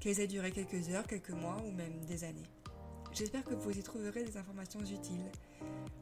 [0.00, 2.48] qu'elles aient duré quelques heures, quelques mois ou même des années.
[3.12, 5.30] J'espère que vous y trouverez des informations utiles,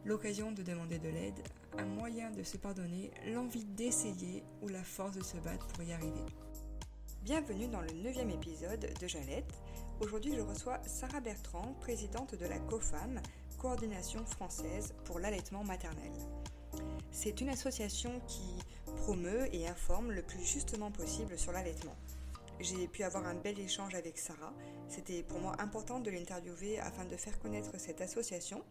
[0.05, 1.41] l'occasion de demander de l'aide,
[1.79, 5.93] un moyen de se pardonner, l'envie d'essayer ou la force de se battre pour y
[5.93, 6.25] arriver.
[7.23, 9.53] Bienvenue dans le neuvième épisode de Jalette.
[10.01, 13.21] Aujourd'hui, je reçois Sarah Bertrand, présidente de la COFAM,
[13.59, 16.13] Coordination française pour l'allaitement maternel.
[17.11, 18.55] C'est une association qui
[18.99, 21.97] promeut et informe le plus justement possible sur l'allaitement.
[22.61, 24.53] J'ai pu avoir un bel échange avec Sarah.
[24.89, 28.65] C'était pour moi important de l'interviewer afin de faire connaître cette association,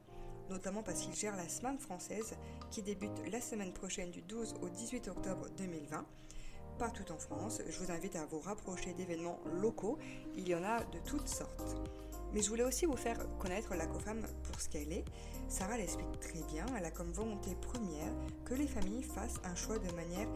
[0.49, 2.35] notamment parce qu'il gère la semaine française
[2.69, 6.05] qui débute la semaine prochaine du 12 au 18 octobre 2020
[6.77, 7.61] partout en France.
[7.67, 9.97] Je vous invite à vous rapprocher d'événements locaux.
[10.35, 11.77] Il y en a de toutes sortes.
[12.33, 15.05] Mais je voulais aussi vous faire connaître la COFAM pour ce qu'elle est.
[15.47, 16.65] Sarah l'explique très bien.
[16.77, 18.13] Elle a comme volonté première
[18.45, 20.27] que les familles fassent un choix de manière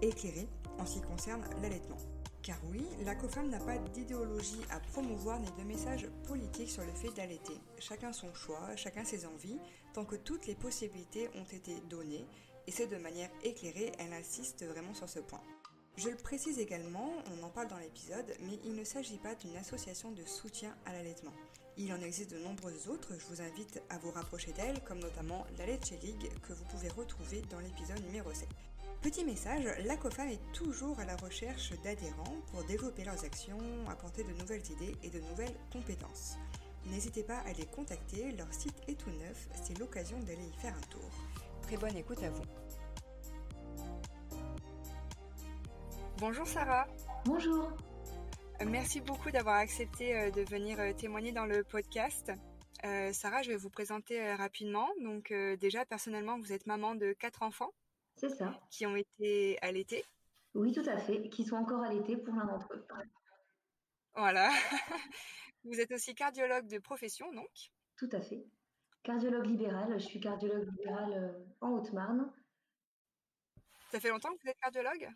[0.00, 1.98] éclairée en ce qui concerne l'allaitement.
[2.42, 6.92] Car oui, la COFAM n'a pas d'idéologie à promouvoir ni de message politique sur le
[6.92, 7.56] fait d'allaiter.
[7.78, 9.60] Chacun son choix, chacun ses envies,
[9.94, 12.26] tant que toutes les possibilités ont été données,
[12.66, 15.40] et c'est de manière éclairée, elle insiste vraiment sur ce point.
[15.96, 19.56] Je le précise également, on en parle dans l'épisode, mais il ne s'agit pas d'une
[19.56, 21.34] association de soutien à l'allaitement.
[21.76, 25.46] Il en existe de nombreuses autres, je vous invite à vous rapprocher d'elles, comme notamment
[25.58, 28.48] la League que vous pouvez retrouver dans l'épisode numéro 7.
[29.02, 33.58] Petit message, la COFAM est toujours à la recherche d'adhérents pour développer leurs actions,
[33.90, 36.36] apporter de nouvelles idées et de nouvelles compétences.
[36.86, 40.76] N'hésitez pas à les contacter, leur site est tout neuf, c'est l'occasion d'aller y faire
[40.76, 41.10] un tour.
[41.62, 42.44] Très bonne écoute à vous.
[46.18, 46.86] Bonjour Sarah.
[47.24, 47.72] Bonjour.
[48.60, 52.30] Euh, merci beaucoup d'avoir accepté euh, de venir euh, témoigner dans le podcast.
[53.12, 54.88] Sarah, je vais vous présenter rapidement.
[55.04, 57.70] Donc déjà, personnellement, vous êtes maman de quatre enfants.
[58.22, 58.56] C'est ça.
[58.70, 60.04] Qui ont été allaités
[60.54, 61.28] Oui, tout à fait.
[61.28, 62.86] Qui sont encore allaités pour l'un d'entre eux.
[64.14, 64.48] Voilà.
[65.64, 67.50] Vous êtes aussi cardiologue de profession, donc
[67.96, 68.46] Tout à fait.
[69.02, 69.92] Cardiologue libéral.
[69.98, 72.32] Je suis cardiologue libéral euh, en Haute-Marne.
[73.90, 75.08] Ça fait longtemps que vous êtes cardiologue?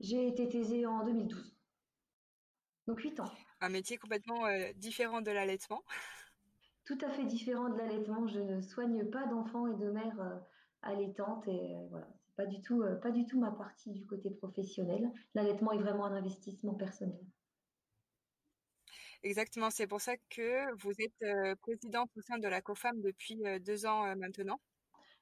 [0.00, 1.54] J'ai été thésée en 2012.
[2.86, 3.30] Donc 8 ans.
[3.60, 5.82] Un métier complètement euh, différent de l'allaitement.
[6.86, 8.26] Tout à fait différent de l'allaitement.
[8.26, 10.38] Je ne soigne pas d'enfants et de mères euh,
[10.82, 14.30] allaitante et euh, voilà, pas du tout euh, pas du tout ma partie du côté
[14.30, 15.10] professionnel.
[15.34, 17.20] L'allaitement est vraiment un investissement personnel.
[19.22, 23.40] Exactement, c'est pour ça que vous êtes euh, présidente au sein de la COFAM depuis
[23.64, 24.60] deux ans maintenant.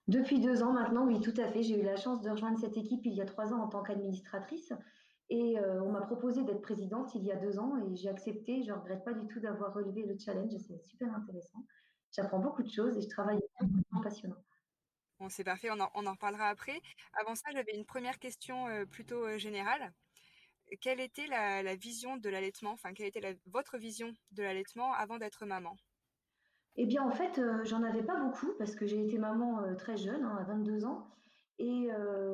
[0.09, 1.63] Depuis deux ans maintenant, oui, tout à fait.
[1.63, 3.83] J'ai eu la chance de rejoindre cette équipe il y a trois ans en tant
[3.83, 4.73] qu'administratrice.
[5.29, 8.63] Et on m'a proposé d'être présidente il y a deux ans et j'ai accepté.
[8.63, 10.51] Je ne regrette pas du tout d'avoir relevé le challenge.
[10.57, 11.65] C'est super intéressant.
[12.11, 13.39] J'apprends beaucoup de choses et je travaille
[14.03, 14.43] passionnant.
[15.29, 16.81] C'est parfait, on en, on en, reparlera après.
[17.21, 19.93] Avant ça, j'avais une première question euh, plutôt euh, générale.
[20.81, 25.45] Quelle était la, vision de l'allaitement Enfin, quelle était votre vision de l'allaitement avant d'être
[25.45, 25.77] maman?
[26.77, 29.97] Eh bien, en fait, euh, j'en avais pas beaucoup parce que j'ai été maman très
[29.97, 31.09] jeune, hein, à 22 ans,
[31.59, 31.89] et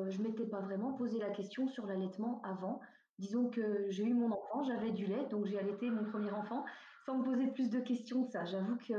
[0.07, 2.79] je m'étais pas vraiment posé la question sur l'allaitement avant.
[3.17, 6.63] Disons que j'ai eu mon enfant, j'avais du lait, donc j'ai allaité mon premier enfant
[7.05, 8.45] sans me poser plus de questions que ça.
[8.45, 8.93] J'avoue que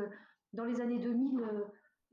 [0.52, 1.40] dans les années 2000,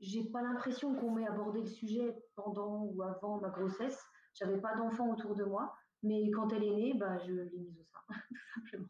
[0.00, 3.98] j'ai pas l'impression qu'on m'ait abordé le sujet pendant ou avant ma grossesse.
[4.34, 7.78] J'avais pas d'enfant autour de moi, mais quand elle est née, bah, je l'ai mise
[7.78, 7.98] au sein,
[8.28, 8.88] tout simplement.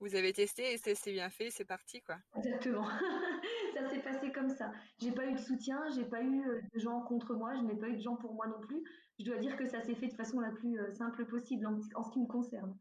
[0.00, 2.16] Vous avez testé et c'est bien fait, c'est parti quoi.
[2.36, 2.86] Exactement.
[3.74, 4.72] ça s'est passé comme ça.
[4.98, 7.76] J'ai pas eu de soutien, j'ai pas eu euh, de gens contre moi, je n'ai
[7.76, 8.82] pas eu de gens pour moi non plus.
[9.18, 12.02] Je dois dire que ça s'est fait de façon la plus euh, simple possible en,
[12.02, 12.76] ce qui me concerne.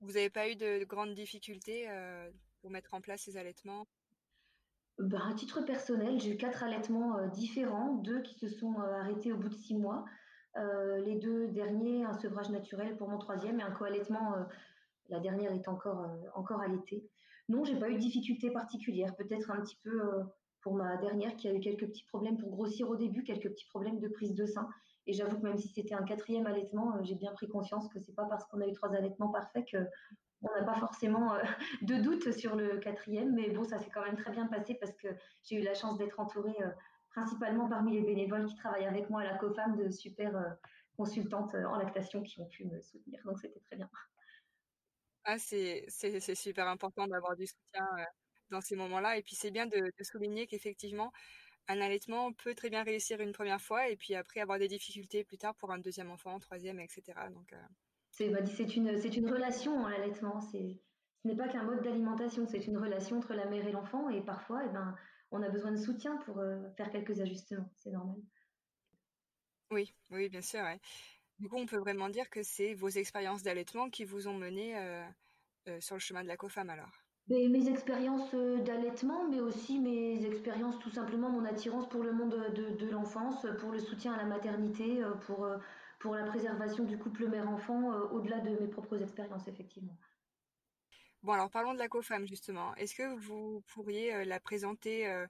[0.00, 2.30] Vous n'avez pas eu de grandes difficultés euh,
[2.60, 3.86] pour mettre en place ces allaitements?
[5.00, 9.00] Bah, à titre personnel, j'ai eu quatre allaitements euh, différents, deux qui se sont euh,
[9.00, 10.04] arrêtés au bout de six mois.
[10.56, 14.34] Euh, les deux derniers, un sevrage naturel pour mon troisième et un co-allaitement
[15.08, 17.08] la dernière est encore, encore allaitée.
[17.48, 19.16] Non, j'ai pas eu de difficultés particulières.
[19.16, 20.22] Peut-être un petit peu
[20.60, 23.66] pour ma dernière qui a eu quelques petits problèmes pour grossir au début, quelques petits
[23.66, 24.68] problèmes de prise de sein.
[25.06, 28.14] Et j'avoue que même si c'était un quatrième allaitement, j'ai bien pris conscience que c'est
[28.14, 29.78] pas parce qu'on a eu trois allaitements parfaits que
[30.42, 31.34] on n'a pas forcément
[31.82, 33.34] de doute sur le quatrième.
[33.34, 35.08] Mais bon, ça s'est quand même très bien passé parce que
[35.42, 36.56] j'ai eu la chance d'être entourée
[37.10, 40.32] principalement parmi les bénévoles qui travaillent avec moi à la COFAM de super
[40.96, 43.20] consultantes en lactation qui ont pu me soutenir.
[43.24, 43.90] Donc c'était très bien.
[45.24, 47.86] Ah, c'est super important d'avoir du soutien
[48.50, 49.16] dans ces moments-là.
[49.16, 51.12] Et puis c'est bien de, souligner qu'effectivement,
[51.68, 55.24] un allaitement peut très bien réussir une première fois et puis après avoir des difficultés
[55.24, 57.02] plus tard pour un deuxième enfant, troisième, etc.
[57.32, 57.54] Donc,
[58.10, 60.40] c'est bah, une, une relation, hein, l'allaitement.
[60.40, 60.56] Ce
[61.24, 64.08] n'est pas qu'un mode d'alimentation, c'est une relation entre la mère et l'enfant.
[64.08, 64.94] Et parfois, eh ben,
[65.30, 66.42] on a besoin de soutien pour
[66.76, 67.70] faire quelques ajustements.
[67.76, 68.20] C'est normal.
[69.70, 70.62] Oui, oui, bien sûr.
[71.38, 74.76] Du coup, on peut vraiment dire que c'est vos expériences d'allaitement qui vous ont mené
[74.76, 75.02] euh,
[75.68, 76.90] euh, sur le chemin de la COFAM alors?
[77.28, 82.36] Mes expériences euh, d'allaitement, mais aussi mes expériences, tout simplement, mon attirance pour le monde
[82.54, 85.48] de, l'enfance, pour le soutien à la maternité, pour,
[86.00, 89.96] pour la préservation du couple mère-enfant, au-delà de mes propres expériences, effectivement.
[91.22, 92.74] Bon, alors parlons de la COFAM, justement.
[92.76, 95.26] Est-ce que vous pourriez la présenter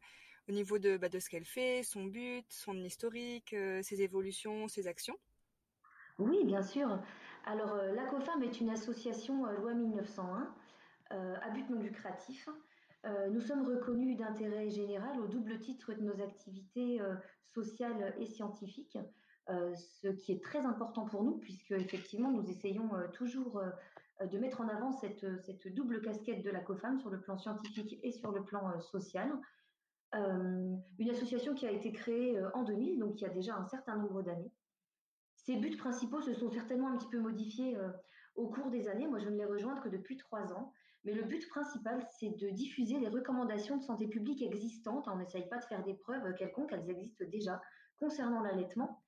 [0.48, 4.86] au niveau de, bah, de ce qu'elle fait, son but, son historique, ses évolutions, ses
[4.86, 5.18] actions?
[6.18, 7.00] Oui, bien sûr.
[7.44, 10.54] Alors, la COFAM est une association loi 1901
[11.10, 12.48] à but non lucratif.
[13.30, 17.00] nous sommes reconnus d'intérêt général au double titre de nos activités
[17.42, 18.98] sociales et scientifiques,
[19.48, 23.60] ce qui est très important pour nous puisque effectivement nous essayons toujours
[24.20, 27.98] de mettre en avant cette, cette, double casquette de la COFAM sur le plan scientifique
[28.02, 29.32] et sur le plan social.
[30.12, 33.96] une association qui a été créée en 2000, donc il y a déjà un certain
[33.96, 34.52] nombre d'années.
[35.34, 37.76] Ses buts principaux se sont certainement un petit peu modifiés
[38.34, 39.06] au cours des années.
[39.06, 40.72] Moi, je ne les rejoins que depuis trois ans.
[41.04, 45.08] Mais le but principal, c'est de diffuser les recommandations de santé publique existantes.
[45.08, 47.60] On n'essaye pas de faire des preuves quelconques, elles existent déjà
[47.96, 49.02] concernant l'allaitement.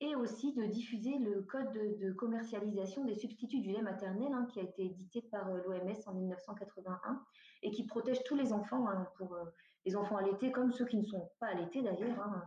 [0.00, 4.60] Et aussi de diffuser le code de, commercialisation des substituts du lait maternel hein, qui
[4.60, 7.24] a été édité par euh, l'OMS en 1981
[7.62, 9.44] et qui protège tous les enfants, hein, pour euh,
[9.86, 12.42] les enfants allaités comme ceux qui ne sont pas allaités d'ailleurs, hein,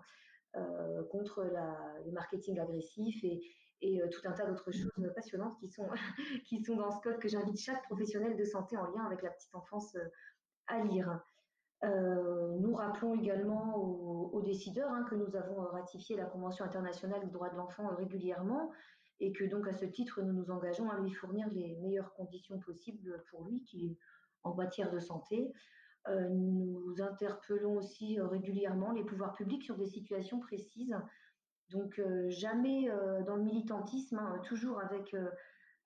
[0.58, 3.42] euh, contre le marketing agressif et,
[4.12, 5.88] tout un tas d'autres choses passionnantes qui sont,
[6.46, 9.30] qui sont dans ce code que j'invite chaque professionnel de santé en lien avec la
[9.30, 9.96] petite enfance
[10.68, 11.22] à lire.
[11.84, 17.50] Nous rappelons également aux, décideurs hein, que nous avons ratifié la Convention internationale des droits
[17.50, 18.72] de l'enfant régulièrement
[19.20, 22.58] et que donc à ce titre nous nous engageons à lui fournir les meilleures conditions
[22.60, 23.98] possibles pour lui qui
[24.44, 25.52] en matière de santé.
[26.08, 30.96] nous interpellons aussi régulièrement les pouvoirs publics sur des situations précises
[31.70, 32.90] donc jamais
[33.28, 35.16] dans le militantisme, hein, toujours avec,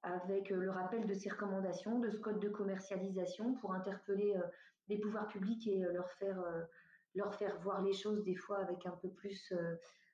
[0.02, 4.36] avec le rappel de ces recommandations, de ce code de commercialisation pour interpeller
[4.90, 6.42] les pouvoirs publics et leur faire,
[7.16, 9.54] leur faire voir les choses des fois avec un peu plus,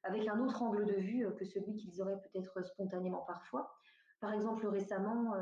[0.03, 3.73] avec un autre angle de vue que celui qu'ils auraient peut-être spontanément parfois.
[4.19, 5.33] Par exemple, récemment,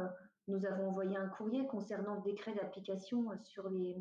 [0.48, 3.98] nous avons envoyé un courrier concernant le décret d'application sur les,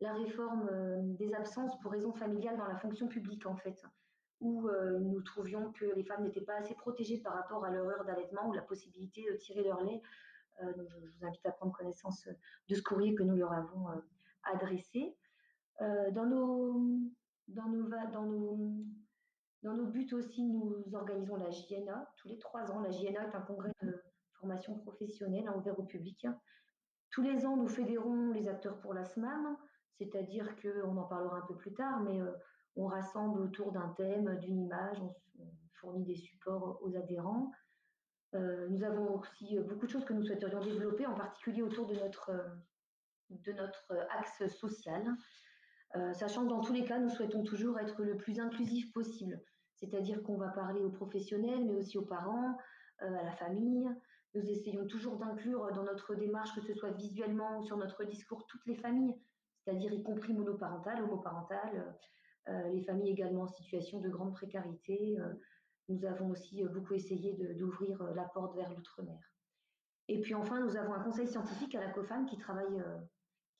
[0.00, 0.68] la réforme
[1.16, 3.82] des absences pour raisons familiales dans la fonction publique en fait
[4.40, 7.86] où euh, nous trouvions que les femmes n'étaient pas assez protégées par rapport à leur
[7.86, 10.02] heure d'allaitement ou la possibilité de tirer leur lait.
[10.62, 12.28] Euh, je vous invite à prendre connaissance
[12.68, 13.88] de ce courrier que nous leur avons
[14.48, 15.16] euh, adressé.
[15.80, 16.80] dans, nos,
[17.48, 18.84] dans, nos, dans, nos,
[19.62, 22.80] dans nos buts aussi, nous organisons la JNA tous les trois ans.
[22.80, 24.02] La JNA est un congrès de
[24.40, 26.26] formation professionnelle hein, ouvert au public.
[27.10, 29.56] Tous les ans, nous fédérons les acteurs pour la SMAM,
[29.98, 32.20] c'est-à-dire qu'on en parlera un peu plus tard, mais
[32.76, 35.14] on rassemble autour d'un thème, d'une image, on,
[35.80, 37.52] fournit des supports aux adhérents.
[38.34, 41.94] Euh, nous avons aussi beaucoup de choses que nous souhaiterions développer, en particulier autour de
[41.94, 42.30] notre,
[43.30, 45.04] de notre axe social,
[45.94, 49.42] euh, sachant que dans tous les cas, nous souhaitons toujours être le plus inclusif possible,
[49.74, 52.56] c'est-à-dire qu'on va parler aux professionnels, mais aussi aux parents,
[53.02, 53.88] euh, à la famille.
[54.34, 58.46] Nous essayons toujours d'inclure dans notre démarche, que ce soit visuellement ou sur notre discours,
[58.46, 59.16] toutes les familles,
[59.64, 61.94] c'est-à-dire y compris monoparentales, homoparentales,
[62.48, 65.18] euh, les familles également en situation de grande précarité.
[65.18, 65.32] Euh,
[65.88, 69.18] nous avons aussi euh, beaucoup essayé d'ouvrir la porte vers l'outre-mer.
[70.08, 72.80] Et puis enfin, nous avons un conseil scientifique à la COFAM qui travaille,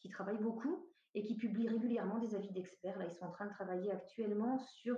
[0.07, 2.99] qui travaille beaucoup et qui publie régulièrement des avis d'experts.
[2.99, 4.97] Là, ils sont en train de travailler actuellement sur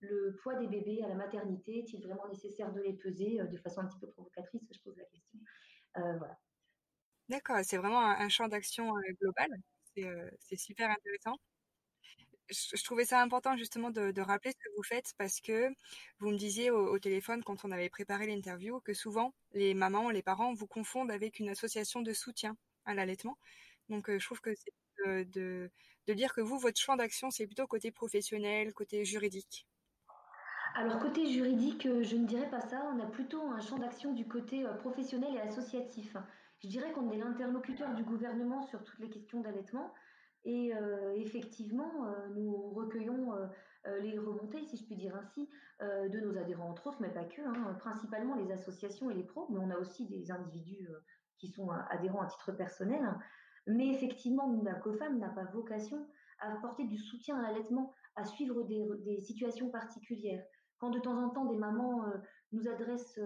[0.00, 1.80] le poids des bébés à la maternité.
[1.80, 5.04] Est-il vraiment nécessaire de les peser De façon un petit peu provocatrice, je pose la
[5.04, 5.38] question.
[5.94, 6.36] voilà.
[7.28, 9.48] D'accord, c'est vraiment un, champ d'action global.
[10.38, 11.36] C'est super intéressant.
[12.48, 15.68] je, trouvais ça important justement de, rappeler ce que vous faites parce que
[16.18, 20.22] vous me disiez au, téléphone quand on avait préparé l'interview que souvent les mamans, les
[20.22, 23.38] parents vous confondent avec une association de soutien à l'allaitement.
[23.90, 24.72] Donc je trouve que c'est
[25.06, 25.70] de,
[26.08, 29.66] dire que vous, votre champ d'action, c'est plutôt côté professionnel, côté juridique.
[30.74, 32.88] Alors côté juridique, je ne dirais pas ça.
[32.94, 36.16] On a plutôt un champ d'action du côté professionnel et associatif.
[36.62, 39.92] Je dirais qu'on est l'interlocuteur du gouvernement sur toutes les questions d'allaitement.
[40.44, 40.72] Et
[41.16, 41.92] effectivement,
[42.34, 43.32] nous recueillons
[44.00, 45.48] les remontées, si je puis dire ainsi,
[45.80, 49.48] de nos adhérents, entre autres, mais pas que, hein, principalement les associations et les pros,
[49.50, 50.88] mais on a aussi des individus
[51.38, 53.02] qui sont adhérents à titre personnel.
[53.66, 56.06] Mais effectivement, la COFAM n'a pas vocation
[56.40, 60.44] à apporter du soutien à l'allaitement, à suivre des, situations particulières.
[60.78, 62.04] Quand de temps en temps des mamans
[62.52, 63.20] nous adressent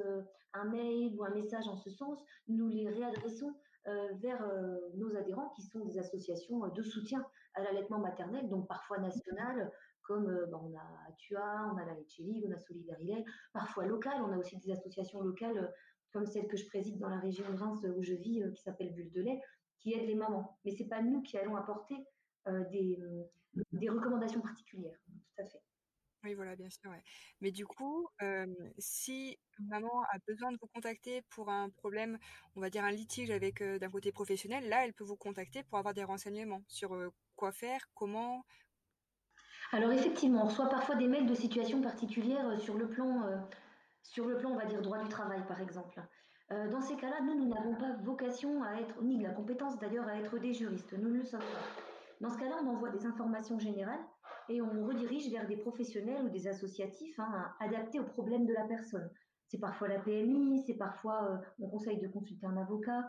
[0.54, 3.54] un mail ou un message en ce sens, nous les réadressons
[3.86, 7.22] euh, vers euh, nos adhérents qui sont des associations euh, de soutien
[7.52, 9.70] à l'allaitement maternel, donc parfois nationales,
[10.04, 14.32] comme ben, on a TUA, on a la Leche on a Solidarilait, parfois locales, on
[14.32, 15.70] a aussi des associations locales
[16.14, 18.94] comme celle que je préside dans la région de Reims où je vis, qui s'appelle
[18.94, 19.40] Bulle de lait,
[19.84, 20.58] qui aide les mamans.
[20.64, 21.96] Mais c'est pas nous qui allons apporter
[22.70, 22.98] des,
[23.72, 25.62] des recommandations particulières, tout à fait.
[26.24, 26.90] Oui, voilà, bien sûr,
[27.42, 28.08] Mais du coup,
[28.78, 32.18] si maman a besoin de vous contacter pour un problème,
[32.56, 35.76] on va dire un litige avec, d'un côté professionnel, là, elle peut vous contacter pour
[35.76, 36.96] avoir des renseignements sur,
[37.36, 38.46] quoi faire, comment?
[39.72, 43.46] Alors effectivement, on reçoit parfois des mails de situations particulières, sur le plan,
[44.02, 46.02] sur le plan, on va dire, droit du travail, par exemple.
[46.50, 50.16] Dans ces cas-là, nous, nous n'avons pas vocation à être ni la compétence d'ailleurs à
[50.16, 51.82] être des juristes, nous ne le sommes pas.
[52.20, 54.04] Dans ce cas-là, on envoie des informations générales
[54.48, 58.64] et on redirige vers des professionnels ou des associatifs hein, adaptés aux problèmes de la
[58.64, 59.10] personne.
[59.48, 63.06] C'est parfois la PMI, c'est parfois euh, on conseille de consulter un avocat.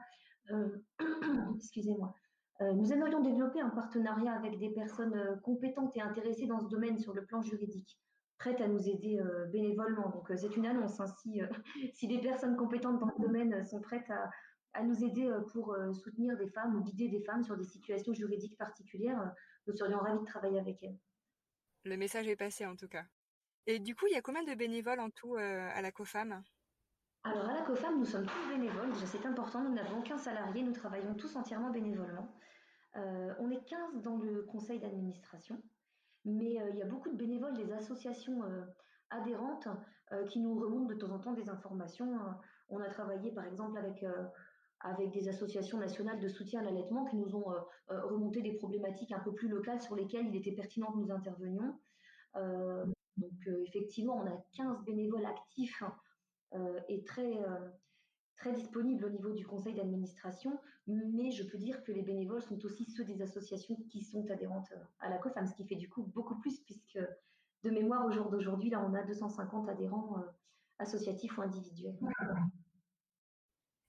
[0.52, 0.70] Euh,
[1.56, 2.14] excusez-moi.
[2.62, 7.00] Euh, nous aimerions développer un partenariat avec des personnes compétentes et intéressées dans ce domaine
[7.00, 8.00] sur le plan juridique,
[8.38, 9.20] prêtes à nous aider
[9.52, 10.10] bénévolement.
[10.10, 11.00] Donc c'est une annonce.
[11.00, 11.42] Hein, si,
[11.94, 14.30] si des personnes compétentes dans ce domaine sont prêtes à,
[14.74, 18.58] à nous aider pour soutenir des femmes ou guider des femmes sur des situations juridiques
[18.58, 19.32] particulières,
[19.68, 20.98] nous serions ravis de travailler avec elles.
[21.86, 23.06] Le message est passé en tout cas.
[23.68, 26.44] Et du coup, il y a combien de bénévoles en tout euh, à la COFAM?
[27.24, 28.92] Alors à la COFAM, nous sommes tous bénévoles.
[28.94, 29.62] Déjà, c'est important.
[29.62, 30.62] Nous n'avons qu'un salarié.
[30.62, 32.28] Nous travaillons tous entièrement bénévolement.
[32.96, 35.62] Euh, on est 15 dans le conseil d'administration.
[36.26, 38.42] Mais euh, il y a beaucoup de bénévoles des associations
[39.10, 39.68] adhérentes
[40.30, 42.20] qui nous remontent de temps en temps des informations.
[42.70, 44.04] On a travaillé par exemple avec
[44.86, 47.60] avec des associations nationales de soutien à l'allaitement qui nous ont euh,
[47.92, 51.12] euh, remonté des problématiques un peu plus locales sur lesquelles il était pertinent que nous
[51.12, 51.74] intervenions.
[52.36, 52.86] Euh,
[53.18, 55.84] donc effectivement, on a 15 bénévoles actifs
[56.90, 57.32] et très,
[58.38, 62.64] très disponibles au niveau du conseil d'administration, mais je peux dire que les bénévoles sont
[62.66, 66.04] aussi ceux des associations qui sont adhérentes à la COFAM, ce qui fait du coup
[66.04, 67.00] beaucoup plus, puisque
[67.64, 70.18] de mémoire au jour d'aujourd'hui, là on a 250 adhérents
[70.80, 71.98] associatifs ou individuels.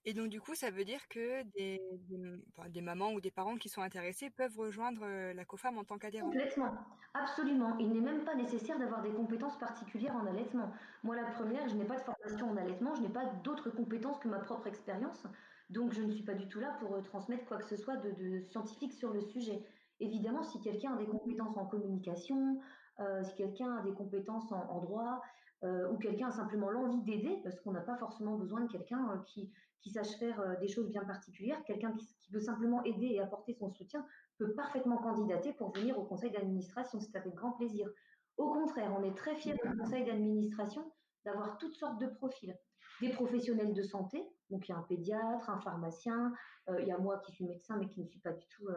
[0.09, 3.81] Et donc, du coup, ça veut dire que des, mamans ou des parents qui sont
[3.81, 6.29] intéressés peuvent rejoindre euh, la COFAM en tant qu'adhérent.
[6.29, 6.73] Complètement,
[7.13, 7.77] absolument.
[7.77, 10.71] Il n'est même pas nécessaire d'avoir des compétences particulières en allaitement.
[11.03, 14.17] Moi, la première, je n'ai pas de formation en allaitement, je n'ai pas d'autres compétences
[14.19, 15.27] que ma propre expérience.
[15.69, 17.97] Donc, je ne suis pas du tout là pour euh, transmettre quoi que ce soit
[17.97, 19.61] de, scientifique sur le sujet.
[19.99, 22.61] Évidemment, si quelqu'un a des compétences en communication,
[23.01, 25.21] euh, si quelqu'un a des compétences en droit,
[25.63, 29.09] euh, ou quelqu'un a simplement l'envie d'aider, parce qu'on n'a pas forcément besoin de quelqu'un
[29.11, 31.63] euh, qui, qui, sache faire euh, des choses bien particulières.
[31.65, 34.05] Quelqu'un qui, veut simplement aider et apporter son soutien
[34.37, 36.99] peut parfaitement candidater pour venir au conseil d'administration.
[36.99, 37.89] C'est avec grand plaisir.
[38.35, 40.91] Au contraire, on est très fiers au conseil d'administration
[41.25, 42.55] d'avoir toutes sortes de profils.
[43.01, 46.33] Des professionnels de santé, donc il y a un pédiatre, un pharmacien,
[46.79, 48.67] il y a moi qui suis médecin mais qui ne suis pas du tout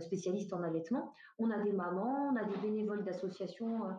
[0.00, 1.14] spécialiste en allaitement.
[1.38, 3.92] On a des mamans, on a des bénévoles d'associations euh,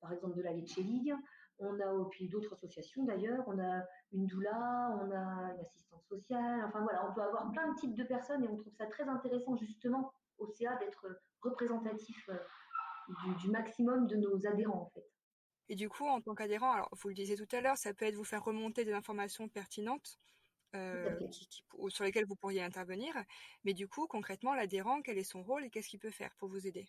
[0.00, 1.14] par exemple de la League.
[1.58, 3.44] On a puis d'autres associations d'ailleurs.
[3.46, 6.64] On a une doula, on a une assistante sociale.
[6.66, 9.04] Enfin voilà, on peut avoir plein de types de personnes et on trouve ça très
[9.04, 11.06] intéressant justement au CA d'être
[11.40, 12.36] représentatif euh,
[13.38, 15.06] du, maximum de nos adhérents en fait.
[15.68, 18.04] Et du coup, en tant qu'adhérent, alors vous le disiez tout à l'heure, ça peut
[18.04, 20.18] être vous faire remonter des informations pertinentes
[20.74, 21.18] euh,
[21.88, 23.14] sur lesquelles vous pourriez intervenir.
[23.64, 26.48] Mais du coup, concrètement, l'adhérent, quel est son rôle et qu'est-ce qu'il peut faire pour
[26.48, 26.86] vous aider?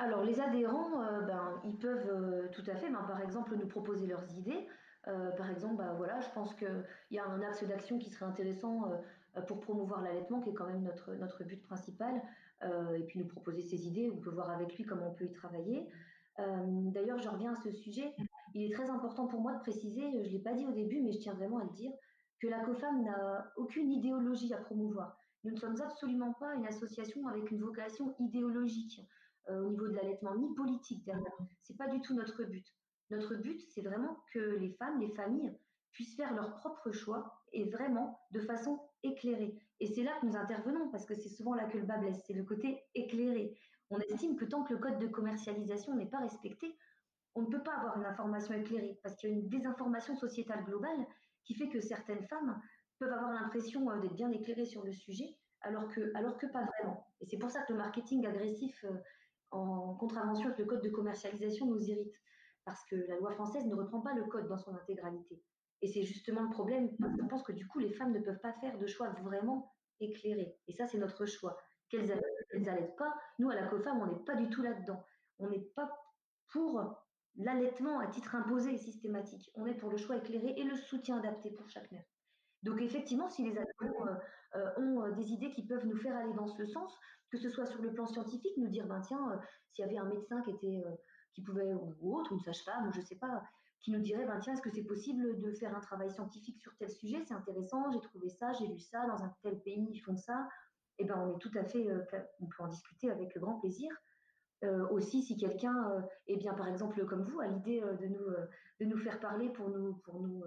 [0.00, 3.66] Alors les adhérents, euh, ben, ils peuvent euh, tout à fait, ben, par exemple, nous
[3.66, 4.66] proposer leurs idées.
[5.08, 8.24] Euh, par exemple, ben, voilà, je pense qu'il y a un axe d'action qui serait
[8.26, 8.90] intéressant
[9.46, 12.20] pour promouvoir l'allaitement, qui est quand même notre, notre but principal,
[12.62, 15.32] et puis nous proposer ses idées, on peut voir avec lui comment on peut y
[15.32, 15.88] travailler.
[16.36, 18.12] D'ailleurs, je reviens à ce sujet.
[18.54, 21.00] Il est très important pour moi de préciser, je ne l'ai pas dit au début,
[21.00, 21.92] mais je tiens vraiment à le dire,
[22.40, 25.16] que la COFAM n'a aucune idéologie à promouvoir.
[25.44, 29.00] Nous ne sommes absolument pas une association avec une vocation idéologique.
[29.50, 31.36] Au niveau de l'allaitement, ni politique derrière.
[31.62, 32.66] C'est pas du tout notre but.
[33.10, 35.52] Notre but, c'est vraiment que les femmes, les familles
[35.92, 39.58] puissent faire leur propre choix et vraiment de façon éclairée.
[39.80, 42.22] Et c'est là que nous intervenons parce que c'est souvent là que le bas blesse,
[42.26, 43.58] c'est le côté éclairé.
[43.90, 46.76] On estime que tant que le code de commercialisation n'est pas respecté,
[47.34, 50.64] on ne peut pas avoir une information éclairée parce qu'il y a une désinformation sociétale
[50.64, 51.06] globale
[51.44, 52.60] qui fait que certaines femmes
[52.98, 56.64] peuvent avoir l'impression euh, d'être bien éclairées sur le sujet alors que, alors que pas
[56.64, 57.06] vraiment.
[57.20, 58.92] Et c'est pour ça que le marketing agressif euh,
[59.50, 62.14] en contravention avec le code de commercialisation nous irrite
[62.64, 65.42] parce que la loi française ne reprend pas le code dans son intégralité.
[65.82, 66.90] Et c'est justement le problème.
[67.00, 70.56] Je pense que du coup, les femmes ne peuvent pas faire de choix vraiment éclairés.
[70.68, 71.56] Et ça, c'est notre choix.
[71.88, 72.20] Qu'elles
[72.54, 73.14] n'allaitent pas.
[73.38, 75.02] Nous, à la COFAM, on n'est pas du tout là-dedans.
[75.38, 75.90] On n'est pas
[76.48, 76.94] pour
[77.36, 79.50] l'allaitement à titre imposé et systématique.
[79.54, 82.04] On est pour le choix éclairé et le soutien adapté pour chaque mère.
[82.62, 84.14] Donc effectivement, si les ados euh,
[84.56, 86.96] euh, ont euh, des idées qui peuvent nous faire aller dans ce sens,
[87.30, 89.40] que ce soit sur le plan scientifique, nous dire, ben tiens,
[89.72, 90.82] s'il y avait un médecin qui était
[91.32, 93.42] qui pouvait, ou autre, une sage-femme, ou je sais pas,
[93.80, 96.76] qui nous dirait, ben, tiens, est-ce que c'est possible de faire un travail scientifique sur
[96.76, 97.22] tel sujet?
[97.24, 100.48] C'est intéressant, j'ai trouvé ça, j'ai lu ça, dans un tel pays, ils font ça.
[100.98, 101.86] Eh ben, on est tout à fait,
[102.40, 103.90] on peut en discuter avec grand plaisir.
[104.64, 108.26] Euh, aussi, si quelqu'un, euh, eh bien, par exemple, comme vous, a l'idée de, nous,
[108.80, 110.42] de nous faire parler pour nous, pour nous,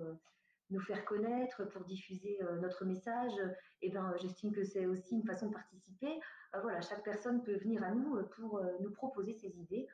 [0.73, 3.33] nous faire connaître, pour diffuser notre message,
[3.81, 6.19] eh ben, j'estime que c'est aussi une façon de participer.
[6.61, 9.87] voilà, chaque personne peut venir à nous pour nous proposer ses idées.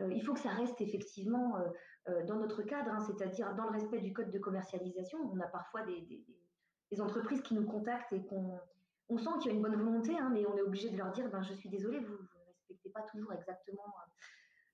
[0.00, 1.68] Euh, il faut que ça reste effectivement euh,
[2.08, 5.18] euh, dans notre cadre, hein, c'est-à-dire dans le respect du code de commercialisation.
[5.32, 8.58] On a parfois des, entreprises qui nous contactent et qu'on
[9.08, 11.12] on sent qu'il y a une bonne volonté, hein, mais on est obligé de leur
[11.12, 13.94] dire ben, je suis désolée, vous ne respectez pas toujours exactement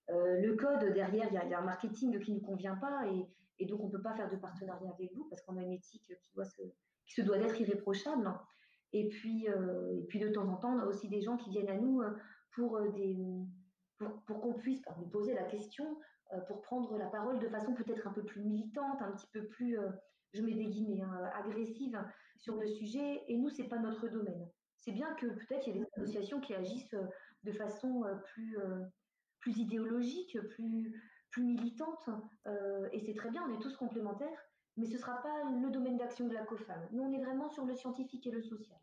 [0.08, 0.92] le code.
[0.92, 3.26] Derrière, il y, a, un marketing qui ne nous convient pas et,
[3.66, 6.12] donc on ne peut pas faire de partenariat avec vous parce qu'on a une éthique
[7.06, 8.32] qui, se, doit d'être irréprochable.
[8.92, 11.70] Et puis, et puis de temps en temps, on a aussi des gens qui viennent
[11.70, 12.02] à nous
[12.50, 13.16] pour des
[14.26, 15.98] pour, qu'on puisse nous poser la question,
[16.32, 19.46] euh, pour prendre la parole de façon peut-être un peu plus militante, un petit peu
[19.46, 19.90] plus, euh,
[20.32, 21.98] je mets des guillemets, hein, agressive
[22.38, 23.22] sur le sujet.
[23.28, 24.48] Et nous, c'est pas notre domaine.
[24.78, 27.06] C'est bien que peut-être il y a des associations qui agissent euh,
[27.44, 28.04] de façon
[29.40, 32.08] plus idéologique, plus, plus militante,
[32.92, 35.96] et c'est très bien, on est tous complémentaires, mais ce ne sera pas le domaine
[35.96, 36.88] d'action de la COFAM.
[36.92, 38.78] Nous, on est vraiment sur le scientifique et le social.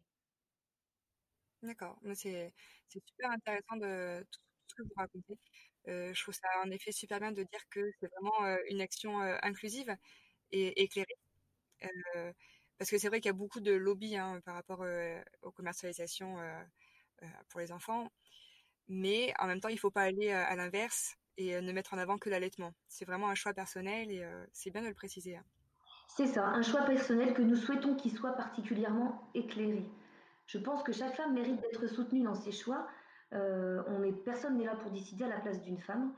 [1.61, 2.53] D'accord, c'est
[2.87, 4.25] super intéressant de
[4.67, 5.37] ce que vous racontez.
[5.87, 8.81] Euh, je trouve ça en effet super bien de dire que c'est vraiment euh, une
[8.81, 9.95] action euh, inclusive
[10.51, 11.17] et éclairée.
[12.77, 14.83] parce que c'est vrai qu'il y a beaucoup de lobby hein, par rapport
[15.41, 16.37] aux commercialisations
[17.49, 18.09] pour les enfants.
[18.87, 21.97] Mais en même temps, il ne faut pas aller à l'inverse et ne mettre en
[21.97, 22.73] avant que l'allaitement.
[22.87, 25.37] C'est vraiment un choix personnel et c'est bien de le préciser.
[25.37, 25.43] Hein.
[26.09, 29.85] C'est ça, un choix personnel que nous souhaitons qu'il soit particulièrement éclairé.
[30.47, 32.87] Je pense que chaque femme mérite d'être soutenue dans ses choix,
[33.33, 36.13] euh, on est, personne n'est là pour décider à la place d'une femme.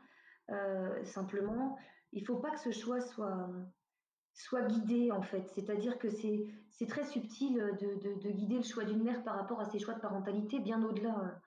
[0.50, 1.78] Euh, simplement,
[2.14, 3.50] il ne faut pas que ce choix soit,
[4.34, 5.48] soit guidé, en fait.
[5.54, 9.80] C'est-à-dire que c'est très subtil de, guider le choix d'une mère par rapport à ses
[9.80, 11.40] choix de parentalité, bien au-delà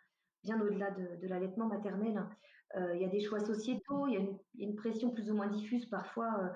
[0.45, 2.23] bien au-delà de, l'allaitement maternel.
[2.77, 5.47] Euh, il y a des choix sociétaux, il y, a une, pression plus ou moins
[5.47, 6.53] diffuse parfois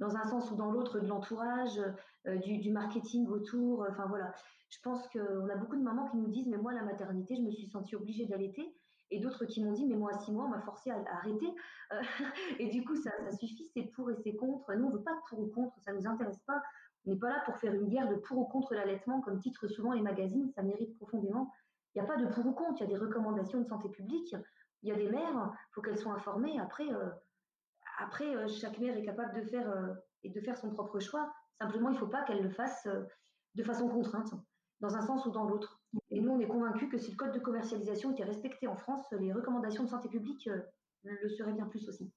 [0.00, 1.80] dans un sens ou dans l'autre de l'entourage,
[2.26, 3.86] du, du, marketing autour.
[3.88, 4.34] Enfin voilà,
[4.72, 7.42] je pense qu'on a beaucoup de mamans qui nous disent, mais moi, la maternité, je
[7.42, 8.74] me suis sentie obligée d'allaiter.
[9.10, 11.54] Et d'autres qui m'ont dit, mais moi, à six mois, on m'a forcé à, arrêter.
[11.92, 12.00] Euh,
[12.58, 14.72] et du coup, ça, suffit, c'est pour et c'est contre.
[14.72, 16.62] Nous, on ne veut pas de pour ou contre, ça ne nous intéresse pas.
[17.04, 19.68] On n'est pas là pour faire une guerre de pour ou contre l'allaitement, comme titre
[19.68, 21.52] souvent les magazines, ça mérite profondément.
[21.94, 23.90] Il n'y a pas de pour ou contre, il y a des recommandations de santé
[23.90, 24.34] publique.
[24.82, 26.58] Il y a des mères, il faut qu'elles soient informées.
[26.58, 27.10] Après, euh,
[27.98, 31.32] après euh, chaque mère est capable de faire, et de faire son propre choix.
[31.60, 32.88] Simplement, il ne faut pas qu'elle le fasse
[33.54, 34.32] de façon contrainte
[34.82, 35.80] dans un sens ou dans l'autre.
[36.10, 39.06] Et nous, on est convaincus que si le code de commercialisation était respecté en France,
[39.12, 40.60] les recommandations de santé publique euh,
[41.04, 42.12] le seraient bien plus aussi.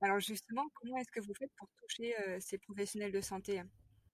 [0.00, 3.62] Alors justement, comment est-ce que vous faites pour toucher euh, ces professionnels de santé?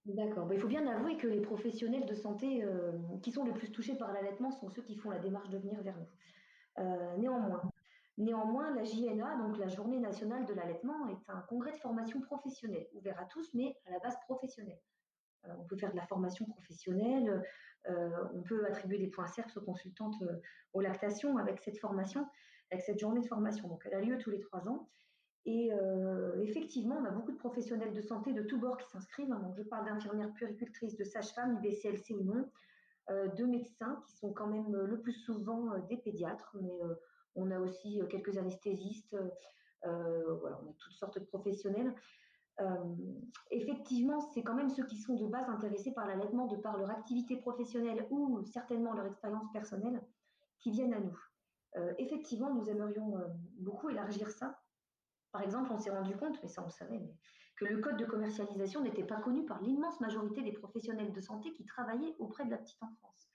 [0.05, 0.47] D'accord.
[0.47, 3.71] Bah, il faut bien avouer que les professionnels de santé euh, qui sont les plus
[3.71, 6.07] touchés par l'allaitement sont ceux qui font la démarche de venir vers nous.
[7.17, 7.61] Néanmoins,
[8.17, 12.87] néanmoins, la JNA, donc la Journée nationale de l'allaitement, est un congrès de formation professionnelle,
[12.93, 14.79] ouvert à tous, mais à la base professionnelle.
[15.47, 17.43] Euh, on peut faire de la formation professionnelle,
[17.89, 20.39] euh, on peut attribuer des points CERFS aux consultantes euh,
[20.73, 22.27] aux lactations avec cette formation,
[22.71, 23.67] avec cette journée de formation.
[23.67, 24.89] Donc, elle a lieu tous les trois ans.
[25.45, 25.71] Et
[26.43, 29.29] effectivement, on a beaucoup de professionnels de santé de tous bords qui s'inscrivent.
[29.29, 32.47] Donc, je parle d'infirmières puéricultrices, de sages-femmes, IBCLC ou non,
[33.11, 36.79] de médecins qui sont quand même le plus souvent des pédiatres, mais
[37.35, 39.15] on a aussi quelques anesthésistes.
[39.83, 41.93] voilà, on a toutes sortes de professionnels.
[42.59, 42.95] Euh,
[43.49, 46.91] effectivement, c'est quand même ceux qui sont de base intéressés par l'allaitement de par leur
[46.91, 50.01] activité professionnelle ou certainement leur expérience personnelle
[50.59, 51.17] qui viennent à nous.
[51.97, 53.15] effectivement, nous aimerions
[53.57, 54.59] beaucoup élargir ça.
[55.31, 57.15] Par exemple, on s'est rendu compte, mais ça on savait, mais,
[57.65, 61.65] le code de commercialisation n'était pas connu par l'immense majorité des professionnels de santé qui
[61.65, 63.29] travaillaient auprès de la petite enfance.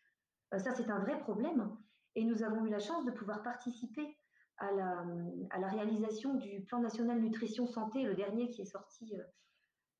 [0.58, 1.76] ça, c'est un vrai problème.
[2.14, 4.16] Et nous avons eu la chance de pouvoir participer
[4.58, 9.14] à la, réalisation du plan national nutrition santé, le dernier qui est sorti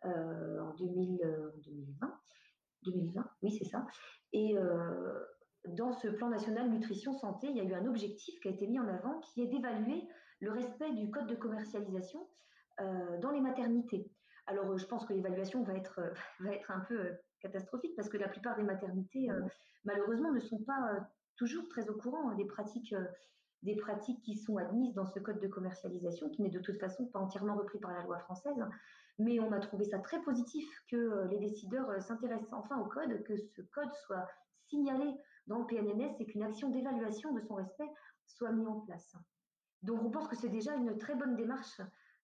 [0.05, 2.21] euh, en 2020.
[2.85, 3.87] 2020, oui, c'est ça.
[4.33, 5.25] Et euh,
[5.69, 8.67] dans ce plan national nutrition santé, il y a eu un objectif qui a été
[8.67, 10.07] mis en avant qui est d'évaluer
[10.41, 12.29] le respect du code de commercialisation
[12.81, 14.11] euh, dans les maternités.
[14.47, 16.01] Alors, je pense que l'évaluation va être,
[16.41, 19.29] va être un peu catastrophique parce que la plupart des maternités,
[19.85, 21.07] malheureusement, ne sont pas
[21.37, 22.95] toujours très au courant hein, des pratiques
[23.63, 27.07] des pratiques qui sont admises dans ce code de commercialisation, qui n'est de toute façon
[27.07, 28.65] pas entièrement repris par la loi française.
[29.19, 32.85] Mais on a trouvé ça très positif que euh, les décideurs euh, s'intéressent enfin au
[32.85, 34.29] code, que ce code soit
[34.69, 35.15] signalé
[35.47, 37.89] dans le PNNS et qu'une action d'évaluation de son respect
[38.27, 39.17] soit mise en place.
[39.83, 41.81] Donc on pense que c'est déjà une très bonne démarche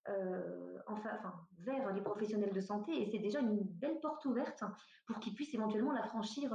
[0.09, 3.03] euh, enfin, enfin, vers les professionnels de santé.
[3.03, 4.65] Et c'est déjà une belle porte ouverte
[5.07, 6.53] pour qu'ils puissent éventuellement la franchir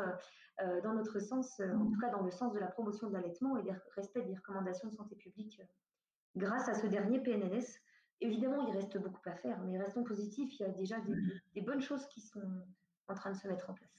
[0.62, 3.57] euh, dans notre sens, en tout cas dans le sens de la promotion de l'allaitement
[3.57, 5.62] et du respect des recommandations de santé publique
[6.36, 7.79] grâce à ce dernier PNNS
[8.19, 10.97] Évidemment, il reste beaucoup à faire, mais restons positifs, il y a déjà
[11.53, 12.41] des, bonnes choses qui sont
[13.07, 13.91] en train de se mettre en place.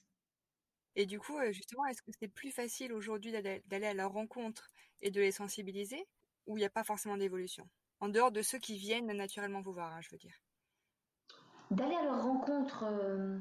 [0.96, 4.68] Et du coup, euh, justement, est-ce que c'est plus facile aujourd'hui d'aller à leur rencontre
[5.00, 6.04] et de les sensibiliser,
[6.46, 7.68] ou il n'y a pas forcément d'évolution?
[8.00, 10.34] En dehors de ceux qui viennent naturellement vous voir, hein, je veux dire.
[11.70, 13.38] D'aller à leur rencontre, euh,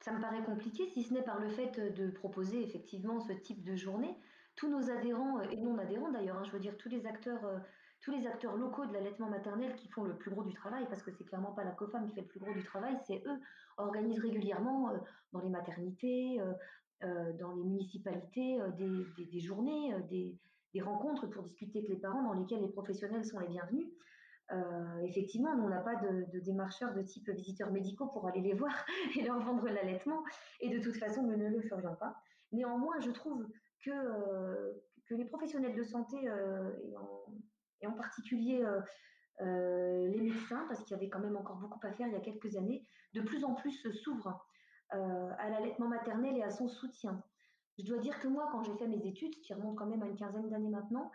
[0.00, 3.62] ça me paraît compliqué, si ce n'est par le fait de proposer effectivement ce type
[3.62, 4.16] de journée.
[4.54, 7.58] Tous nos adhérents, et non adhérents d'ailleurs, hein, je veux dire tous les acteurs euh,
[8.00, 11.02] tous les acteurs locaux de l'allaitement maternel qui font le plus gros du travail, parce
[11.02, 13.40] que c'est clairement pas la COFAM qui fait le plus gros du travail, c'est eux,
[13.78, 14.98] organisent régulièrement euh,
[15.32, 16.52] dans les maternités, euh,
[17.02, 20.38] euh, dans les municipalités, des, journées, des,
[20.80, 23.88] rencontres pour discuter avec les parents dans lesquelles les professionnels sont les bienvenus.
[25.04, 28.72] effectivement, nous, on n'a pas de, démarcheurs de type visiteurs médicaux pour aller les voir
[29.16, 30.22] et leur vendre l'allaitement,
[30.60, 32.16] et de toute façon, nous ne le ferions pas.
[32.52, 33.46] Néanmoins, je trouve
[33.84, 33.90] que,
[35.06, 37.26] que les professionnels de santé, et en,
[37.82, 38.80] et en particulier euh,
[39.42, 42.16] euh, les médecins, parce qu'il y avait quand même encore beaucoup à faire il y
[42.16, 44.46] a quelques années, de plus en plus s'ouvrent
[44.94, 47.22] euh, à l'allaitement maternel et à son soutien.
[47.78, 50.06] Je dois dire que moi, quand j'ai fait mes études, qui remontent quand même à
[50.06, 51.10] une quinzaine d'années maintenant,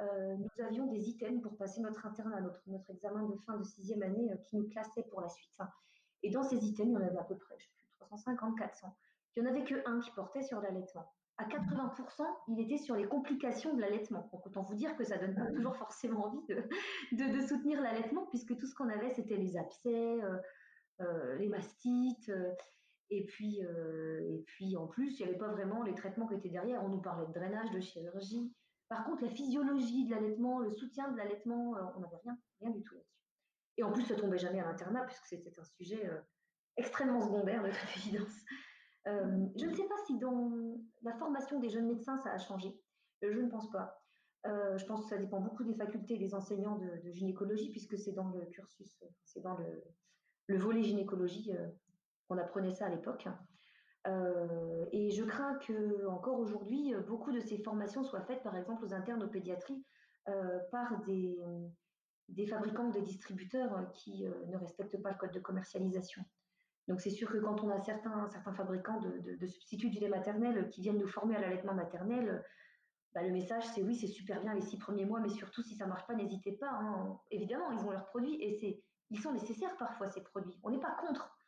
[0.00, 4.02] nous avions des items pour passer notre internat, notre, notre examen de fin de sixième
[4.02, 5.52] année qui nous classait pour la suite.
[6.22, 8.58] Et dans ces items, il y en avait à peu près, je sais plus, 350,
[8.58, 8.96] 400.
[9.36, 11.06] Il n'y en avait que un qui portait sur l'allaitement
[11.40, 14.28] à 80%, il était sur les complications de l'allaitement.
[14.32, 16.62] Donc autant vous dire que ça donne pas toujours forcément envie de,
[17.12, 20.36] de, soutenir l'allaitement, puisque tout ce qu'on avait, c'était les abcès, euh,
[21.00, 22.52] euh, les mastites, euh,
[23.10, 26.48] et, puis, et puis en plus, il n'y avait pas vraiment les traitements qui étaient
[26.48, 26.82] derrière.
[26.84, 28.52] On nous parlait de drainage, de chirurgie.
[28.88, 32.82] Par contre, la physiologie de l'allaitement, le soutien de l'allaitement, on n'avait rien, rien du
[32.82, 33.20] tout là-dessus.
[33.78, 36.08] Et en plus, ça tombait jamais à l'internat, puisque c'était un sujet
[36.76, 38.44] extrêmement secondaire, de toute évidence.
[39.06, 40.52] Euh, je ne sais pas si dans
[41.02, 42.68] la formation des jeunes médecins, ça a changé.
[43.24, 44.02] Euh, je ne pense pas.
[44.46, 47.98] Euh, je pense que ça dépend beaucoup des facultés et des enseignants de, gynécologie, puisque
[47.98, 51.52] c'est dans le cursus, c'est dans le, volet gynécologie
[52.30, 53.26] qu'on apprenait ça à l'époque.
[54.92, 58.94] et je crains que encore aujourd'hui, beaucoup de ces formations soient faites, par exemple, aux
[58.94, 59.84] internes aux pédiatries,
[60.70, 61.36] par des,
[62.28, 66.24] des fabricants ou des distributeurs qui ne respectent pas le code de commercialisation.
[66.88, 70.68] Donc c'est sûr que quand on a certains, certains fabricants de, substituts du lait maternel
[70.70, 72.44] qui viennent nous former à l'allaitement maternel,
[73.14, 75.76] bah, le message c'est oui, c'est super bien les six premiers mois, mais surtout si
[75.76, 76.70] ça ne marche pas, n'hésitez pas.
[76.70, 77.18] Hein.
[77.30, 80.58] Évidemment, ils ont leurs produits et c'est, ils sont nécessaires parfois ces produits.
[80.62, 81.39] On n'est pas contre euh,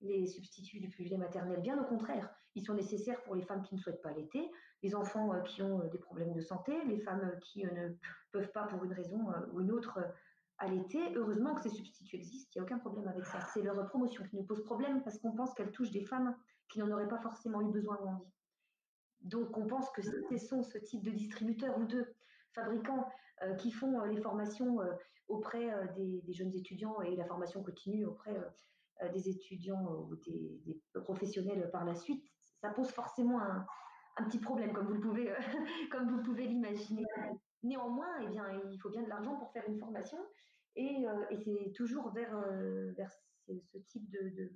[0.00, 2.28] les substituts du lait maternel, bien au contraire.
[2.54, 4.50] Ils sont nécessaires pour les femmes qui ne souhaitent pas allaiter,
[4.82, 7.90] les enfants euh, qui ont euh, des problèmes de santé, les femmes qui ne
[8.32, 10.00] peuvent pas pour une raison ou une autre
[10.64, 11.14] l'été.
[11.14, 13.40] Heureusement que ces substituts existent, il n'y a aucun problème avec ça.
[13.52, 16.34] C'est leur promotion qui nous pose problème parce qu'on pense qu'elle touche des femmes
[16.68, 18.32] qui n'en auraient pas forcément eu besoin ou envie.
[19.20, 22.06] Donc on pense que ce sont ce type de distributeurs ou de
[22.54, 23.06] fabricants
[23.42, 24.92] euh, qui font euh, les formations euh,
[25.28, 28.32] auprès des, jeunes étudiants et la formation continue auprès
[29.12, 32.24] des étudiants ou des, professionnels par la suite,
[32.60, 33.66] ça pose forcément un,
[34.28, 35.32] petit problème, comme vous le pouvez,
[35.92, 37.04] comme vous pouvez l'imaginer.
[37.62, 40.18] Néanmoins, eh bien, il faut bien de l'argent pour faire une formation
[40.76, 43.10] et, euh, c'est toujours vers, euh, vers
[43.46, 44.50] ce, type de,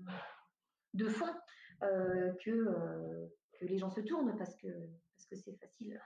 [0.95, 1.35] de, fonds
[1.83, 6.01] euh, que, que les gens se tournent parce que parce que c'est facile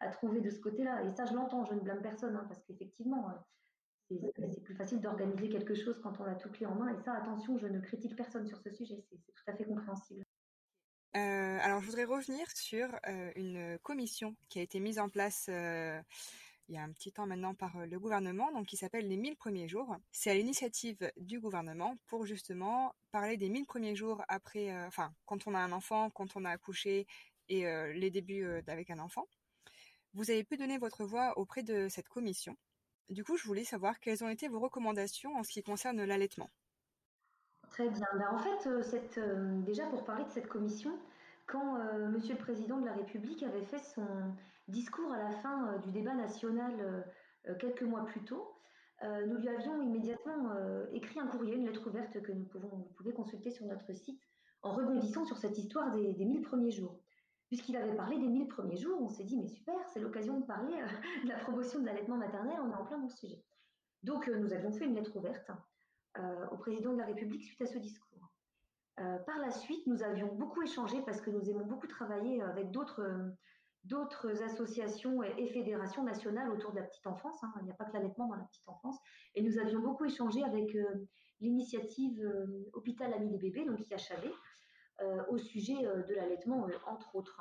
[0.00, 1.02] à trouver de ce côté-là.
[1.04, 3.28] Et ça, je l'entends, je ne blâme personne hein, parce qu'effectivement,
[4.10, 6.92] c'est plus facile d'organiser quelque chose quand on a tout clé en main.
[6.92, 10.24] Et ça, attention, je ne critique personne sur ce sujet, c'est tout à fait compréhensible.
[11.14, 12.88] alors, je voudrais revenir sur
[13.36, 15.48] une commission qui a été mise en place
[16.68, 19.34] il y a un petit temps maintenant par le gouvernement, donc qui s'appelle les 1000
[19.36, 19.96] premiers jours.
[20.12, 25.48] C'est à l'initiative du gouvernement pour justement parler des 1000 premiers jours après, enfin, quand
[25.48, 27.08] on a un enfant, quand on a accouché
[27.48, 29.26] et les débuts avec un enfant.
[30.14, 32.56] Vous avez pu donner votre voix auprès de cette commission.
[33.10, 36.48] Du coup, je voulais savoir quelles ont été vos recommandations en ce qui concerne l'allaitement.
[37.70, 38.06] Très bien.
[38.14, 38.82] Ben, en fait, euh,
[39.18, 40.96] euh, déjà pour parler de cette commission,
[41.46, 44.06] quand euh, Monsieur le Président de la République avait fait son
[44.68, 47.04] discours à la fin du débat national
[47.58, 48.54] quelques mois plus tôt,
[49.02, 50.52] nous lui avions immédiatement
[50.92, 54.22] écrit un courrier, une lettre ouverte que nous pouvons, vous pouvez consulter sur notre site,
[54.62, 56.99] en rebondissant sur cette histoire des, des 1000 premiers jours.
[57.50, 60.46] Puisqu'il avait parlé des 1000 premiers jours, on s'est dit, mais super, c'est l'occasion de
[60.46, 60.72] parler
[61.24, 63.42] de la promotion de l'allaitement maternel, on est en plein dans le sujet.
[64.04, 65.50] Donc, nous avions fait une lettre ouverte
[66.18, 68.30] euh, au président de la République suite à ce discours.
[69.00, 72.70] Euh, par la suite, nous avions beaucoup échangé parce que nous aimons beaucoup travailler avec
[72.70, 73.02] d'autres
[74.44, 77.42] associations et, fédérations nationales autour de la petite enfance.
[77.42, 77.52] Hein.
[77.60, 78.96] Il n'y a pas que l'allaitement dans la petite enfance.
[79.34, 81.08] Et nous avions beaucoup échangé avec euh,
[81.40, 82.20] l'initiative
[82.74, 84.30] Hôpital Ami des bébés, donc IHAB,
[85.30, 87.40] au sujet de l'allaitement, entre autres.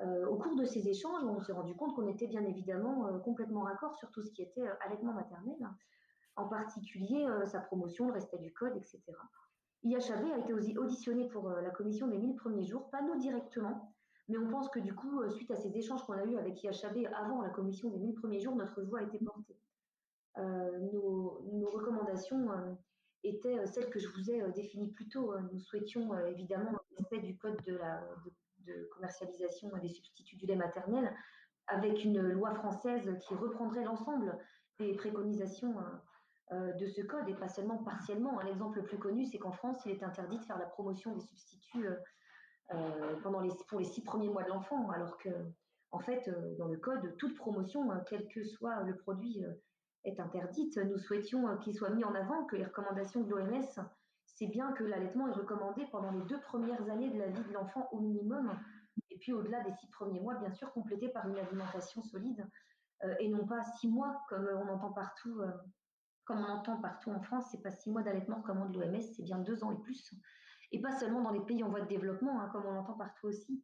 [0.00, 3.96] au cours de ces échanges, on s'est rendu compte qu'on était bien évidemment complètement raccord
[3.96, 5.56] sur tout ce qui était allaitement maternel
[6.36, 9.00] en particulier euh, sa promotion, le respect du code, etc.
[9.82, 13.94] IHAB a été auditionné pour euh, la commission des 1000 premiers jours, pas nous directement,
[14.28, 16.62] mais on pense que du coup, euh, suite à ces échanges qu'on a eus avec
[16.62, 19.58] IHAB avant la commission des 1000 premiers jours, notre voix a été portée.
[20.38, 22.48] nos, recommandations
[23.24, 25.34] étaient celles que je vous ai définies plus tôt.
[25.52, 31.12] Nous souhaitions évidemment le respect du code de, commercialisation des substituts du lait maternel,
[31.66, 34.38] avec une loi française qui reprendrait l'ensemble
[34.78, 35.74] des préconisations
[36.52, 38.38] euh, de ce code et pas seulement partiellement.
[38.38, 41.14] Un exemple le plus connu, c'est qu'en France, il est interdit de faire la promotion
[41.14, 41.96] des substituts euh,
[42.74, 45.30] euh, pendant les, pour les six premiers mois de l'enfant, alors que,
[45.90, 49.42] en fait, dans le code, toute promotion, quel que soit le produit,
[50.04, 50.76] est interdite.
[50.76, 53.64] Nous souhaitions qu'il soit mis en avant que les recommandations de l'OMS,
[54.26, 57.52] c'est bien que l'allaitement est recommandé pendant les deux premières années de la vie de
[57.52, 58.58] l'enfant au minimum,
[59.10, 62.46] et puis au-delà des six premiers mois, bien sûr, complété par une alimentation solide,
[63.20, 65.40] et non pas six mois, comme on entend partout
[66.24, 69.38] comme on entend partout en France, c'est pas six mois d'allaitement recommande l'OMS, c'est bien
[69.38, 70.14] deux ans et plus.
[70.72, 73.28] Et pas seulement dans les pays en voie de développement, hein, comme on l'entend partout
[73.28, 73.62] aussi,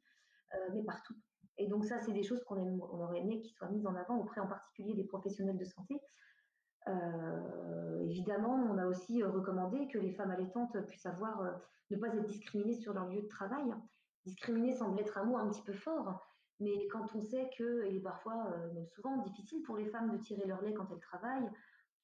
[0.55, 1.15] euh, mais partout.
[1.59, 4.19] Et donc ça, c'est des choses qu'on on aurait aimé qu'ils soient mises en avant
[4.19, 6.01] auprès en particulier des professionnels de santé.
[6.89, 12.09] Euh, évidemment, on a aussi euh, recommandé que les femmes allaitantes puissent avoir, ne pas
[12.09, 13.75] être discriminées sur leur lieu de travail.
[14.27, 16.21] Discriminer semble être un mot un petit peu fort,
[16.59, 20.47] mais quand on sait que, et parfois, même souvent, difficile pour les femmes de tirer
[20.47, 21.51] leur lait quand elles travaillent,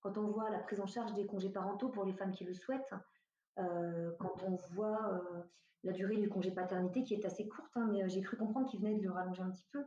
[0.01, 2.55] quand on voit la prise en charge des congés parentaux pour les femmes qui le
[2.55, 2.95] souhaitent,
[3.59, 5.43] euh, quand on voit euh,
[5.83, 8.69] la durée du congé paternité qui est assez courte, hein, mais euh, j'ai cru comprendre
[8.69, 9.83] qu'il venait de le rallonger un petit peu.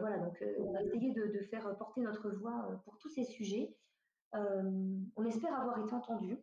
[0.00, 3.74] voilà, donc on a essayé de, faire porter notre voix pour tous ces sujets.
[4.34, 6.38] On espère avoir été entendu.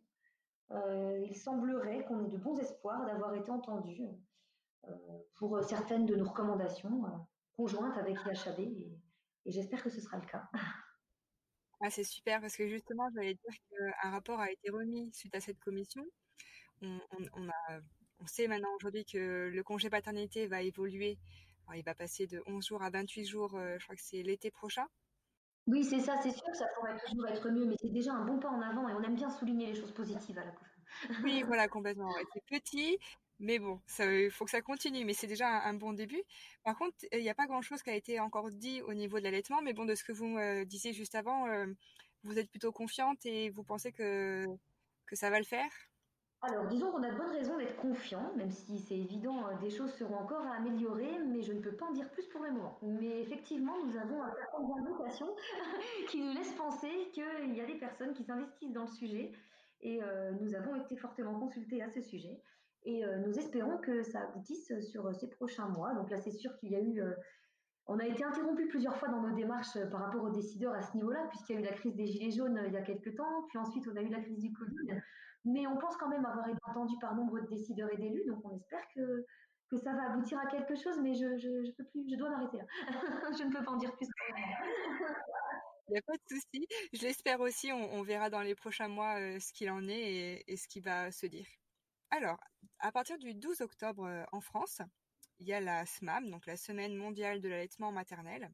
[0.72, 4.02] il semblerait qu'on ait de bons espoirs d'avoir été entendu
[5.36, 7.02] pour certaines de nos recommandations
[7.54, 8.60] conjointes avec l'HAB
[9.46, 10.50] et j'espère que ce sera le cas.
[11.84, 15.40] Ah, c'est super parce que justement, j'allais dire qu'un rapport a été remis suite à
[15.40, 16.04] cette commission.
[16.84, 21.18] On, sait maintenant aujourd'hui que le congé paternité va évoluer.
[21.74, 24.52] il va passer de 11 jours à 28 jours, euh, je crois que c'est l'été
[24.52, 24.86] prochain.
[25.72, 28.26] Oui, c'est ça, c'est sûr que ça pourrait toujours être mieux, mais c'est déjà un
[28.26, 30.52] bon pas en avant et on aime bien souligner les choses positives à la
[31.26, 32.14] Oui, voilà, complètement.
[32.34, 32.98] C'est petit,
[33.40, 36.22] mais bon, il faut que ça continue, mais c'est déjà un, bon début.
[36.66, 39.24] Par contre, il n'y a pas grand-chose qui a été encore dit au niveau de
[39.24, 41.66] l'allaitement, mais bon, de ce que vous me disiez juste avant, euh,
[42.24, 44.46] vous êtes plutôt confiante et vous pensez que,
[45.06, 45.72] que ça va le faire?
[46.44, 49.70] Alors, disons qu'on a de bonnes raisons d'être confiant, même si c'est évident, euh, des
[49.70, 52.52] choses seront encore à améliorer, mais je ne peux pas en dire plus pour le
[52.52, 52.80] moment.
[52.82, 55.36] Mais effectivement, nous avons un certain d'indications
[56.10, 59.32] qui nous laissent penser qu'il y a des personnes qui s'investissent dans le sujet,
[59.82, 62.42] et euh, nous avons été fortement consultés à ce sujet.
[62.86, 65.94] Et euh, nous espérons que ça aboutisse sur ces prochains mois.
[65.94, 67.04] Donc là, c'est sûr qu'il y a eu...
[67.86, 70.96] On a été interrompu plusieurs fois dans nos démarches par rapport aux décideurs à ce
[70.96, 73.44] niveau-là, puisqu'il y a eu la crise des Gilets jaunes il y a quelques temps,
[73.50, 75.02] puis ensuite on a eu la crise du Covid.
[75.46, 78.46] Mais on pense quand même avoir été entendu par nombre de décideurs et d'élus, donc
[78.46, 79.26] on espère que,
[79.70, 82.58] que ça va aboutir à quelque chose, mais je, je, peux plus, je dois m'arrêter
[82.58, 82.66] là.
[83.38, 84.08] je ne peux pas en dire plus.
[85.88, 86.68] Il n'y a pas de souci.
[86.94, 87.72] Je l'espère aussi.
[87.74, 91.26] On, verra dans les prochains mois ce qu'il en est et, ce qui va se
[91.26, 91.48] dire.
[92.12, 92.40] Alors,
[92.80, 94.82] à partir du 12 octobre euh, en France,
[95.40, 98.52] il y a la SMAM, donc la Semaine mondiale de l'allaitement maternel.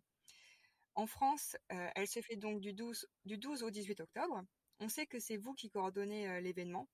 [0.96, 4.44] En France, euh, elle se fait donc du 12, du 12 au 18 octobre.
[4.80, 6.88] On sait que c'est vous qui coordonnez euh, l'événement.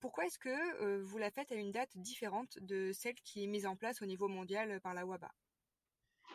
[0.00, 3.66] pourquoi est-ce que vous la faites à une date différente de celle qui est mise
[3.66, 5.30] en place au niveau mondial par la WABA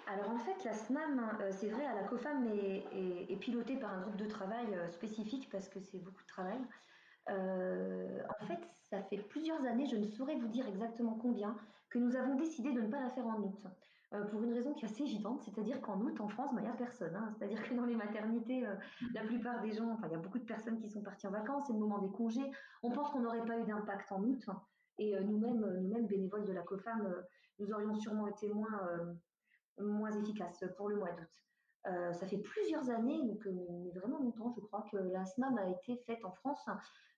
[0.07, 4.25] alors en fait, la SNAM, c'est vrai, la COFAM est, pilotée par un groupe de
[4.25, 6.59] travail spécifique parce que c'est beaucoup de travail.
[7.27, 11.55] en fait, ça fait plusieurs années, je ne saurais vous dire exactement combien,
[11.89, 13.63] que nous avons décidé de ne pas la faire en août.
[14.15, 16.63] Euh, pour une raison qui est assez évidente, c'est-à-dire qu'en août, en France, bah, il
[16.63, 17.15] n'y a personne.
[17.15, 17.31] Hein.
[17.37, 18.73] C'est-à-dire que dans les maternités, euh,
[19.13, 21.31] la plupart des gens, enfin, il y a beaucoup de personnes qui sont parties en
[21.31, 22.51] vacances, c'est le moment des congés.
[22.81, 24.43] On pense qu'on n'aurait pas eu d'impact en août.
[24.97, 27.07] Et euh, nous-mêmes, nous-mêmes, bénévoles de la COFAM,
[27.59, 28.89] nous aurions sûrement été moins,
[29.77, 32.13] moins efficaces pour le mois d'août.
[32.13, 33.45] ça fait plusieurs années, donc
[33.95, 36.65] vraiment longtemps, je crois, que la SNAM a été faite en France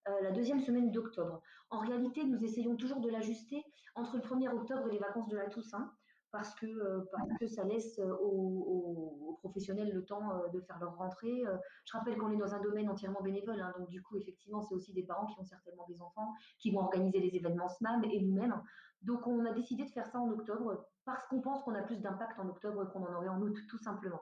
[0.08, 1.42] la deuxième semaine d'octobre.
[1.70, 5.38] En réalité, nous essayons toujours de l'ajuster entre le 1er octobre et les vacances de
[5.38, 5.92] la Toussaint
[6.32, 10.80] parce que, euh, parce que ça laisse euh, aux, professionnels le temps euh, de faire
[10.80, 11.44] leur rentrée.
[11.86, 14.76] Je rappelle qu'on est dans un domaine entièrement bénévole, hein, donc du coup, effectivement, c'est
[14.76, 18.22] aussi des parents qui ont certainement des enfants, qui vont organiser les événements SMAM et
[18.22, 18.62] nous-mêmes.
[19.02, 22.00] Donc on a décidé de faire ça en octobre parce qu'on pense qu'on a plus
[22.00, 24.22] d'impact en octobre qu'on en aurait en août, tout simplement.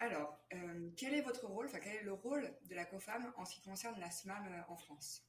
[0.00, 0.38] Alors,
[0.96, 3.60] quel est votre rôle, enfin quel est le rôle de la COFAM en ce qui
[3.60, 5.22] concerne la SMAM en France?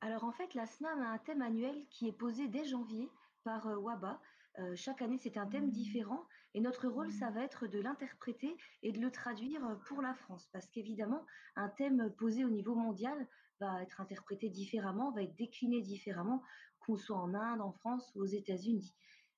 [0.00, 3.10] Alors en fait, la SMAM a un thème annuel qui est posé dès janvier
[3.42, 4.20] par WABA,
[4.58, 8.56] euh, chaque année, c'est un thème différent et notre rôle, ça va être de l'interpréter
[8.82, 10.48] et de le traduire euh, pour la France.
[10.52, 11.24] Parce qu'évidemment,
[11.56, 13.28] un thème posé au niveau mondial
[13.60, 16.42] va être interprété différemment, va être décliné différemment,
[16.80, 18.94] qu'on soit en Inde, en France ou aux États-Unis.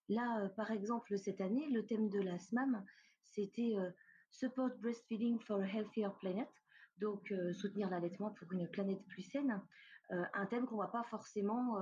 [0.09, 2.85] Là, euh, par exemple, cette année, le thème de la SMAM,
[3.25, 3.77] c'était
[4.31, 6.49] Support Breastfeeding for a Healthier Planet,
[6.99, 9.61] donc soutenir l'allaitement pour une planète plus saine.
[10.11, 11.79] Un thème qu'on ne va pas forcément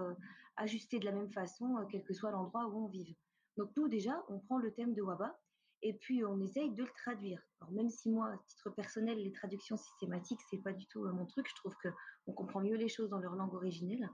[0.57, 3.15] ajuster de la même façon, quel que soit l'endroit où on vive.
[3.57, 5.37] Donc nous déjà, on prend le thème de Waba
[5.83, 7.43] et puis on essaye de le traduire.
[7.61, 11.13] Alors même si moi, à titre personnel, les traductions systématiques, c'est pas du tout euh,
[11.13, 11.89] mon truc, je trouve que
[12.27, 14.09] on comprend mieux les choses dans leur langue originelle.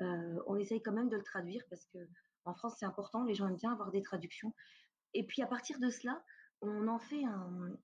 [0.00, 1.98] Euh, on essaye quand même de le traduire parce que
[2.44, 4.54] en France c'est important, les gens aiment bien avoir des traductions.
[5.12, 6.22] Et puis à partir de cela,
[6.60, 7.22] on en fait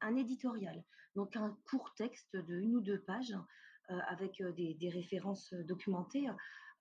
[0.00, 0.82] un, éditorial,
[1.14, 3.38] donc un court texte de une ou deux pages euh,
[4.08, 6.28] avec des, des, références documentées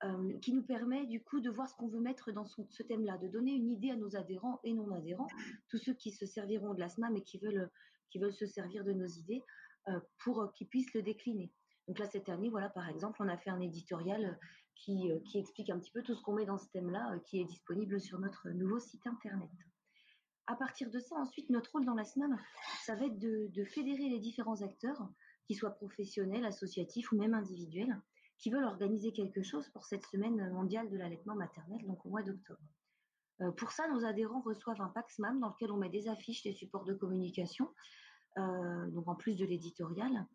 [0.06, 3.18] euh, qui nous permet du coup de voir ce qu'on veut mettre dans ce thème-là,
[3.18, 5.28] de donner une idée à nos adhérents et non adhérents,
[5.68, 7.70] tous ceux qui se serviront de la SMAM et qui veulent,
[8.10, 9.44] qui veulent se servir de nos idées
[9.90, 11.52] euh, pour qu'ils puissent le décliner.
[11.90, 14.40] Donc là, cette année, voilà, par exemple, on a fait un éditorial
[14.74, 17.42] qui, euh, qui explique un petit peu tout ce qu'on met dans ce thème-là, qui
[17.42, 19.52] est disponible sur notre nouveau site internet.
[20.48, 22.40] À partir de ça, ensuite, notre rôle dans la SMAM,
[22.86, 25.10] ça va être de fédérer les différents acteurs,
[25.50, 28.00] qu'ils soient professionnels, associatifs ou même individuels,
[28.38, 32.22] qui veulent organiser quelque chose pour cette semaine mondiale de l'allaitement maternel, donc au mois
[32.22, 32.62] d'octobre.
[33.42, 36.54] Euh, pour ça, nos adhérents reçoivent un PAXMAM dans lequel on met des affiches, des
[36.54, 37.68] supports de communication,
[38.38, 40.28] euh, donc en plus de l'éditorial.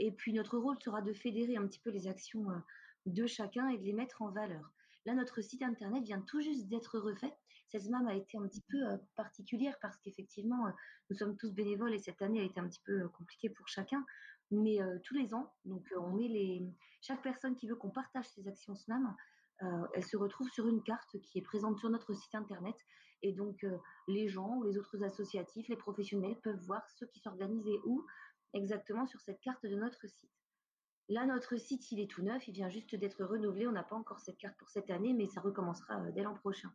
[0.00, 2.58] Et puis notre rôle sera de fédérer un petit peu les actions euh,
[3.06, 4.72] de chacun et de les mettre en valeur.
[5.04, 7.32] Là, notre site internet vient tout juste d'être refait.
[7.68, 8.80] Cette SMAM a été un petit peu
[9.14, 10.66] particulière parce qu'effectivement,
[11.08, 14.04] nous sommes tous bénévoles et cette année a été un petit peu compliquée pour chacun
[14.50, 15.52] mais tous les ans.
[15.64, 19.14] Donc, on met les chaque personne qui veut qu'on partage ses actions SNAM,
[19.94, 22.74] elle se retrouve sur une carte qui est présente sur notre site internet.
[23.22, 23.64] Et donc,
[24.08, 28.04] les gens ou les autres associatifs, les professionnels peuvent voir ceux qui s'organisent et où
[28.52, 30.30] exactement sur cette carte de notre site.
[31.08, 33.66] Là, notre site, il est tout neuf, il vient juste d'être renouvelé.
[33.66, 36.72] On n'a pas encore cette carte pour cette année, mais ça recommencera dès l'an prochain.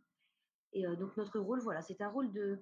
[0.74, 2.60] Et donc, notre rôle, voilà, c'est un rôle de,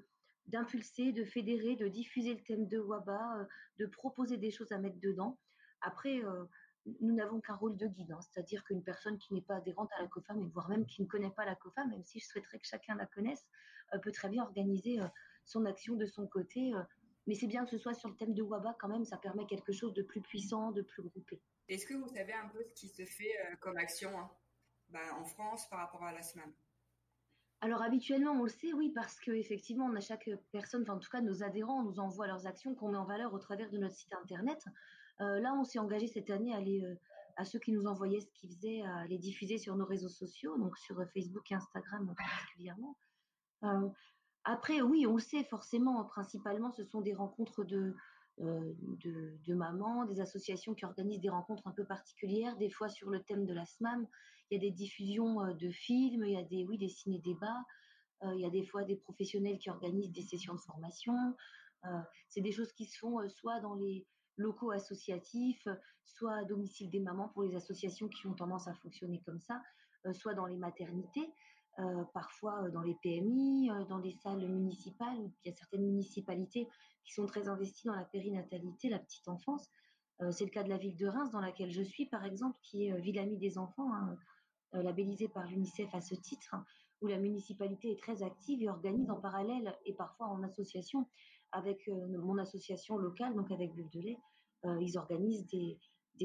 [0.50, 3.46] d'impulser, de fédérer, de diffuser le thème de WABA, euh,
[3.78, 5.38] de proposer des choses à mettre dedans.
[5.82, 6.46] Après, euh,
[7.02, 8.20] nous n'avons qu'un rôle de guide, hein.
[8.22, 11.30] c'est-à-dire qu'une personne qui n'est pas adhérente à la COFAM, voire même qui ne connaît
[11.30, 13.46] pas la COFAM, même si je souhaiterais que chacun la connaisse,
[13.94, 15.00] euh, peut très bien organiser
[15.46, 16.72] son action de son côté.
[17.28, 19.46] mais c'est bien que ce soit sur le thème de WABA quand même, ça permet
[19.46, 21.42] quelque chose de plus puissant, de plus groupé.
[21.68, 24.30] Est-ce que vous savez un peu ce qui se fait comme action hein,
[24.90, 26.52] bah, en France par rapport à la SMAM
[27.62, 31.10] alors habituellement, on le sait, oui, parce qu'effectivement, on a chaque personne, enfin en tout
[31.10, 33.96] cas nos adhérents, nous envoient leurs actions qu'on met en valeur au travers de notre
[33.96, 34.64] site internet.
[35.20, 36.96] Euh, là, on s'est engagé cette année à aller euh,
[37.36, 40.58] à ceux qui nous envoyaient ce qu'ils faisaient, à les diffuser sur nos réseaux sociaux,
[40.58, 42.98] donc sur Facebook et Instagram particulièrement.
[43.64, 43.90] Euh,
[44.46, 47.96] après, oui, on le sait forcément, principalement, ce sont des rencontres de,
[48.42, 52.88] euh, de, de, mamans, des associations qui organisent des rencontres un peu particulières, des fois
[52.88, 54.08] sur le thème de la SMAM.
[54.50, 57.64] Il y a des diffusions de films, il y a des, oui, des ciné-débats,
[58.24, 61.16] il y a des fois des professionnels qui organisent des sessions de formation.
[62.28, 64.06] c'est des choses qui se font soit dans les
[64.38, 65.68] locaux associatifs,
[66.04, 69.62] soit à domicile des mamans pour les associations qui ont tendance à fonctionner comme ça,
[70.14, 71.30] soit dans les maternités.
[72.14, 76.68] Parfois dans les PMI, dans les salles municipales, il y a certaines municipalités
[77.06, 79.70] qui sont très investies dans la périnatalité, la petite enfance.
[80.32, 82.88] c'est le cas de la ville de Reims, dans laquelle je suis, par exemple, qui
[82.88, 83.94] est ville amie des enfants.
[83.94, 84.18] Hein.
[84.74, 86.56] Labellisé par l'UNICEF à ce titre,
[87.02, 91.08] où la municipalité est très active et organise en parallèle et parfois en association
[91.52, 94.20] avec mon association locale, donc avec Bulle de lait,
[94.82, 95.80] ils organisent des,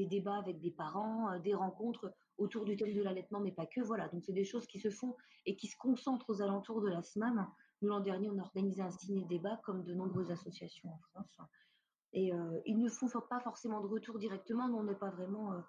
[0.05, 3.81] débats avec des parents, des rencontres autour du thème de l'allaitement, mais pas que.
[3.81, 5.15] Voilà, donc c'est des choses qui se font
[5.45, 7.47] et qui se concentrent aux alentours de la SMAM.
[7.81, 11.39] Nous, l'an dernier, on a organisé un ciné-débat, comme de nombreuses associations en France.
[12.13, 14.67] Et euh, ils ne font pas forcément de retour directement.
[14.67, 15.59] Nous, on n'est pas vraiment, euh,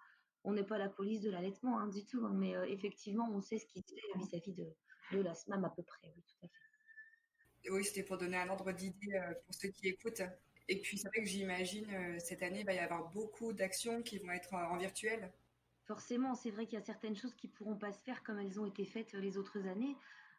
[0.46, 2.24] on n'est pas la police de l'allaitement hein, du tout.
[2.24, 2.32] Hein.
[2.34, 4.66] mais euh, effectivement, on sait ce qui se fait vis-à-vis de,
[5.12, 6.10] de, la SMAM à peu près.
[6.16, 7.70] Oui, tout à fait.
[7.70, 10.22] Oui, c'était pour donner un ordre d'idée pour ceux qui écoutent.
[10.68, 14.18] Et puis, c'est vrai que j'imagine cette année, il va y avoir beaucoup d'actions qui
[14.18, 15.32] vont être en virtuel
[15.86, 18.60] forcément, c'est vrai qu'il y a certaines choses qui pourront pas se faire comme elles
[18.60, 19.96] ont été faites euh, les autres années.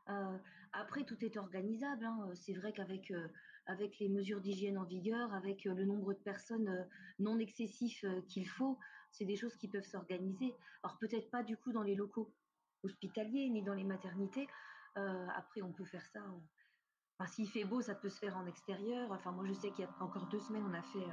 [0.10, 0.38] Euh,
[0.74, 2.06] après, tout est organisable.
[2.06, 2.30] Hein.
[2.36, 3.28] C'est vrai qu'avec euh,
[3.66, 6.88] avec les mesures d'hygiène en vigueur, avec le nombre de personnes
[7.20, 8.80] non excessif qu'il faut,
[9.12, 10.56] c'est des choses qui peuvent s'organiser.
[10.84, 12.34] Alors peut-être pas du coup dans les locaux
[12.84, 14.48] hospitaliers ni dans les maternités.
[15.36, 16.22] après, on peut faire ça.
[17.20, 19.12] Enfin, S'il fait beau, ça peut se faire en extérieur.
[19.12, 21.08] Enfin, moi, je sais qu'il y a encore deux semaines, on a fait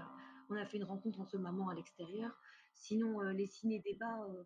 [0.51, 2.30] on a fait une rencontre entre mamans à l'extérieur.
[2.74, 4.45] Sinon, euh, les ciné-débats, euh,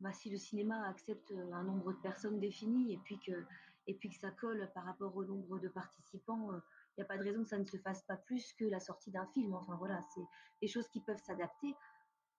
[0.00, 3.44] bah, si le cinéma accepte euh, un nombre de personnes défini et puis que,
[3.86, 7.18] et puis que ça colle par rapport au nombre de participants, il n'y a pas
[7.18, 9.54] de raison que ça ne se fasse pas plus que la sortie d'un film.
[9.54, 10.24] Enfin voilà, c'est
[10.60, 11.74] des choses qui peuvent s'adapter.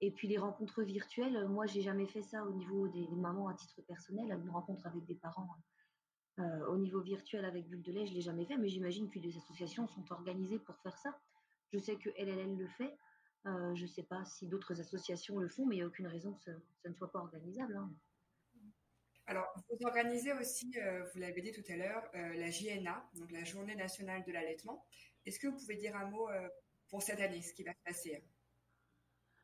[0.02, 3.54] Et puis les rencontres virtuelles, moi j'ai jamais fait ça au niveau des, mamans à
[3.54, 5.56] titre personnel, une rencontre avec des parents
[6.68, 9.38] au niveau virtuel avec Bulle de lait, je l'ai jamais fait, mais j'imagine que des
[9.38, 11.16] associations sont organisées pour faire ça.
[11.72, 12.97] Je sais que LLL le fait.
[13.47, 16.08] Euh, je ne sais pas si d'autres associations le font, mais il n'y a aucune
[16.08, 16.52] raison que ça,
[16.89, 17.76] ne soit pas organisable.
[17.76, 17.91] Hein.
[19.26, 23.32] Alors, vous organisez aussi, euh, vous l'avez dit tout à l'heure, euh, la JNA, donc
[23.32, 24.86] la Journée nationale de l'allaitement.
[25.26, 26.28] Est-ce que vous pouvez dire un mot
[26.89, 28.24] pour cette année, ce qui va se passer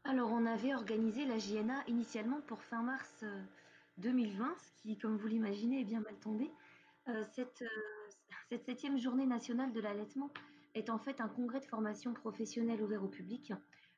[0.07, 3.25] Alors, on avait organisé la JNA initialement pour fin mars
[3.97, 6.49] 2020, ce qui, comme vous l'imaginez, est bien mal tombé.
[7.33, 7.63] cette,
[8.49, 10.31] cette septième journée nationale de l'allaitement
[10.73, 13.51] est en fait un congrès de formation professionnelle ouvert au public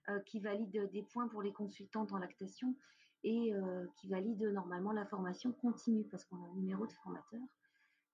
[0.10, 2.76] euh, qui valide des points pour les consultants en lactation
[3.24, 7.42] et euh, qui valide normalement la formation continue parce qu'on a un numéro de formateur.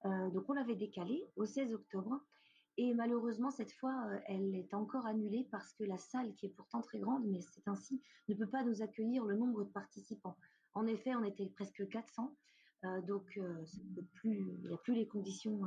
[0.04, 2.20] Euh, donc on l'avait décalé au 16 octobre
[2.78, 6.82] et malheureusement cette fois elle est encore annulée parce que la salle qui est pourtant
[6.82, 10.38] très grande mais c'est ainsi ne peut pas nous accueillir le nombre de participants.
[10.74, 12.36] En effet on était presque 400
[13.08, 13.40] donc
[14.14, 15.60] plus, il n'y a plus les conditions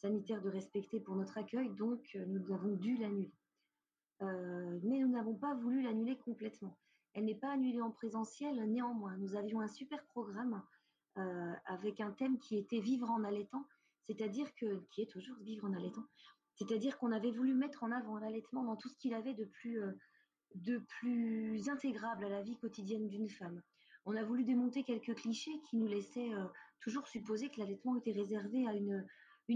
[0.00, 3.32] sanitaire de respecter pour notre accueil, donc euh, nous avons dû l'annuler.
[4.22, 6.76] Euh, mais nous n'avons pas voulu l'annuler complètement.
[7.14, 9.16] Elle n'est pas annulée en présentiel, néanmoins.
[9.18, 10.62] Nous avions un super programme
[11.18, 13.66] euh, avec un thème qui était vivre en allaitant,
[14.06, 16.04] c'est-à-dire que, qui est toujours vivre en allaitant,
[16.60, 19.80] c'est-à-dire qu'on avait voulu mettre en avant l'allaitement dans tout ce qu'il avait de plus,
[20.54, 23.62] de plus intégrable à la vie quotidienne d'une femme.
[24.04, 26.30] On a voulu démonter quelques clichés qui nous laissaient
[26.80, 29.06] toujours supposer que l'allaitement était réservé à une,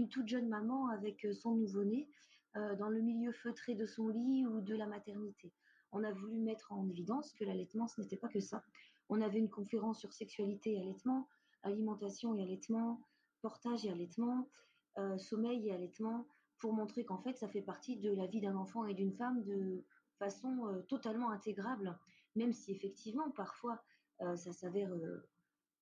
[0.09, 2.09] toute jeune maman avec euh, son nouveau-né
[2.57, 5.53] euh, dans le milieu feutré de son lit ou de la maternité.
[5.91, 8.63] On a voulu mettre en évidence que l'allaitement, ce n'était pas que ça.
[9.09, 11.29] On avait une conférence sur sexualité et allaitement,
[11.61, 12.99] alimentation et allaitement,
[13.41, 14.49] portage et allaitement,
[14.97, 16.27] euh, sommeil et allaitement,
[16.57, 19.43] pour montrer qu'en fait, ça fait partie de la vie d'un enfant et d'une femme
[19.43, 19.83] de
[20.19, 21.97] façon totalement intégrable,
[22.35, 23.83] même si effectivement, parfois,
[24.19, 24.91] ça s'avère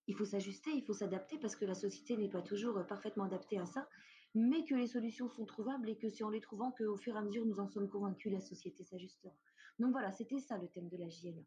[0.07, 3.23] il faut s'ajuster, il faut s'adapter parce que la société n'est pas toujours euh, parfaitement
[3.23, 3.87] adaptée à ça,
[4.35, 7.19] mais que les solutions sont trouvables et que c'est en les trouvant qu'au fur et
[7.19, 9.33] à mesure nous en sommes convaincus, la société s'ajustera.
[9.79, 11.41] Donc voilà, c'était ça le thème de la JNA.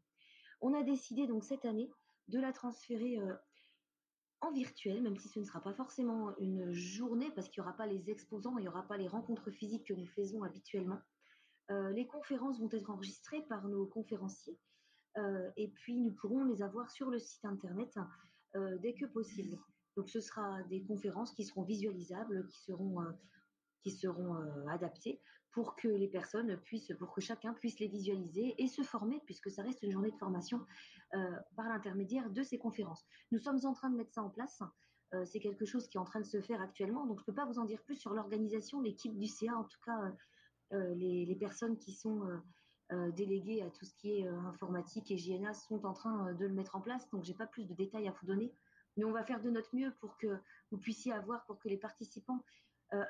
[0.61, 1.91] On a décidé donc cette année
[2.29, 3.35] de la transférer euh,
[4.41, 7.77] en virtuel, même si ce ne sera pas forcément une journée parce qu'il n'y aura
[7.77, 11.01] pas les exposants, il n'y aura pas les rencontres physiques que nous faisons habituellement.
[11.71, 14.59] Euh, les conférences vont être enregistrées par nos conférenciers
[15.57, 17.97] et puis nous pourrons les avoir sur le site internet
[18.57, 19.59] euh, dès que possible.
[19.97, 23.13] Donc ce sera des conférences qui seront visualisables, qui seront, euh,
[23.87, 25.21] euh, adaptées
[25.57, 29.51] pour que les personnes puissent, pour que chacun puisse les visualiser et se former, puisque
[29.51, 30.61] ça reste une journée de formation
[31.57, 33.07] par l'intermédiaire de ces conférences.
[33.33, 34.63] Nous sommes en train de mettre ça en place.
[35.25, 37.33] c'est quelque chose qui est en train de se faire actuellement, donc je ne peux
[37.33, 40.13] pas vous en dire plus sur l'organisation, l'équipe du CA, en tout cas
[40.73, 42.21] les, les, personnes qui sont
[42.93, 46.35] euh, délégués à tout ce qui est euh, informatique et JNA sont en train euh,
[46.35, 47.11] de le mettre en place.
[47.11, 48.55] Donc, j'ai pas plus de détails à vous donner.
[48.97, 50.39] Mais on va faire de notre mieux pour que
[50.71, 52.43] vous puissiez avoir, pour que les participants,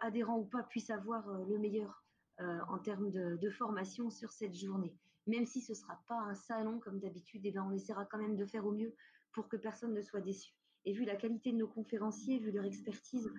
[0.01, 2.06] adhérents ou pas, puissent avoir le meilleur
[2.39, 4.95] en termes de, formation sur cette journée.
[5.26, 8.37] Même si ce sera pas un salon comme d'habitude, eh ben, on essaiera quand même
[8.37, 8.95] de faire au mieux
[9.32, 10.53] pour que personne ne soit déçu.
[10.84, 13.32] Et vu la qualité de nos conférenciers, vu leur expertise,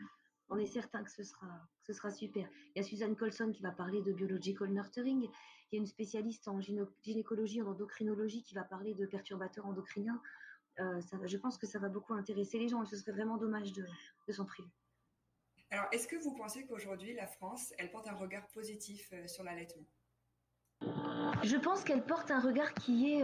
[0.49, 2.49] on est certain que ce sera, super.
[2.75, 5.29] Il y a Suzanne Colson qui va parler de biological nurturing.
[5.71, 10.21] Il y a une spécialiste en gynécologie, en endocrinologie qui va parler de perturbateurs endocriniens.
[10.77, 13.85] je pense que ça va beaucoup intéresser les gens et ce serait vraiment dommage de
[14.31, 14.69] s'en priver.
[15.69, 19.83] Alors, est-ce que vous pensez qu'aujourd'hui, la France, elle porte un regard positif sur l'allaitement?
[21.43, 23.23] Je pense qu'elle porte un regard qui est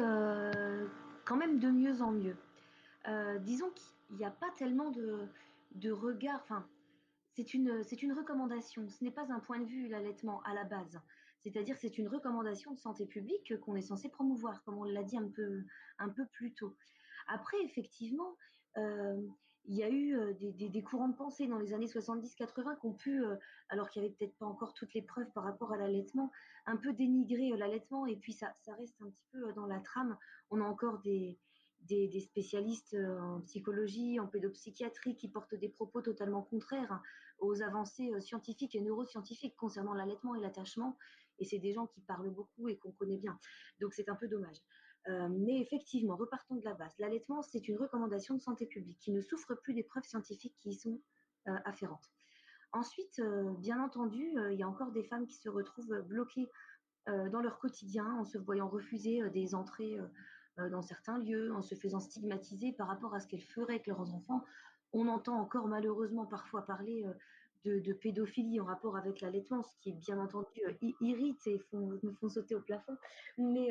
[1.25, 2.35] quand même de mieux en mieux.
[3.39, 5.27] disons qu'il n'y a pas tellement de,
[5.75, 6.67] de regard, enfin,
[7.35, 10.63] c'est une, c'est une recommandation, ce n'est pas un point de vue l'allaitement à la
[10.63, 10.99] base.
[11.41, 15.17] C'est-à-dire c'est une recommandation de santé publique qu'on est censé promouvoir, comme on l'a dit
[15.17, 15.63] un peu,
[15.99, 16.75] un peu plus tôt.
[17.27, 18.37] Après, effectivement,
[18.77, 19.21] euh,
[19.65, 22.93] il y a eu euh, des, courants de pensée dans les années 70-80 qui ont
[22.93, 23.35] pu, euh,
[23.69, 26.31] alors qu'il n'y avait peut-être pas encore toutes les preuves par rapport à l'allaitement,
[26.65, 30.17] un peu dénigrer l'allaitement et puis ça, reste un petit peu dans la trame.
[30.49, 31.37] On a encore des,
[31.87, 37.01] des, spécialistes euh, en psychologie, en pédopsychiatrie qui portent des propos totalement contraires
[37.39, 40.97] aux avancées euh, scientifiques et neuroscientifiques concernant l'allaitement et l'attachement.
[41.39, 43.37] Et c'est des gens qui parlent beaucoup et qu'on connaît bien.
[43.79, 44.57] Donc c'est un peu dommage.
[45.09, 46.93] Euh, mais effectivement, repartons de la base.
[46.99, 50.69] L'allaitement, c'est une recommandation de santé publique qui ne souffre plus des preuves scientifiques qui
[50.69, 51.01] y sont
[51.65, 52.09] afférentes.
[52.71, 53.21] Ensuite,
[53.57, 56.49] bien entendu, il y a encore des femmes qui se retrouvent bloquées
[57.05, 59.99] dans leur quotidien en se voyant refuser des entrées
[60.59, 63.87] euh, dans certains lieux, en se faisant stigmatiser par rapport à ce qu'elles feraient avec
[63.87, 64.43] leurs enfants.
[64.91, 67.03] On entend encore malheureusement parfois parler
[67.65, 71.99] euh, de, pédophilie en rapport avec l'allaitement, ce qui bien entendu euh, irrite et font,
[72.03, 72.97] me font sauter au plafond.
[73.37, 73.69] Mais,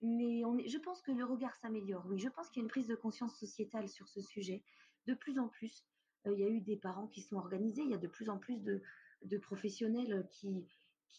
[0.00, 2.04] mais on je pense que le regard s'améliore.
[2.08, 4.62] Oui, je pense qu'il y a une prise de conscience sociétale sur ce sujet.
[5.06, 5.84] De plus en plus,
[6.26, 8.38] il y a eu des parents qui sont organisés, il y a de plus en
[8.38, 8.80] plus de,
[9.38, 10.66] professionnels qui,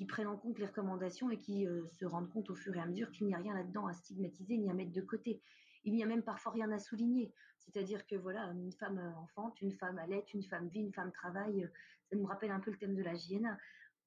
[0.08, 2.86] prennent en compte les recommandations et qui euh, se rendent compte au fur et à
[2.86, 5.42] mesure qu'il n'y a rien là-dedans à stigmatiser ni à mettre de côté.
[5.86, 7.34] Il n'y a même parfois rien à souligner.
[7.60, 11.12] C'est-à-dire que voilà, une femme euh, enfante, une femme allait, une femme vit, une femme
[11.12, 11.70] travaille.
[12.10, 13.58] Ça nous rappelle un peu le thème de la JNA.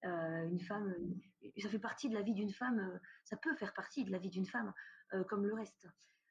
[0.04, 0.94] Euh, une femme,
[1.58, 4.30] ça fait partie de la vie d'une femme, ça peut faire partie de la vie
[4.30, 4.72] d'une femme,
[5.28, 5.88] comme le reste.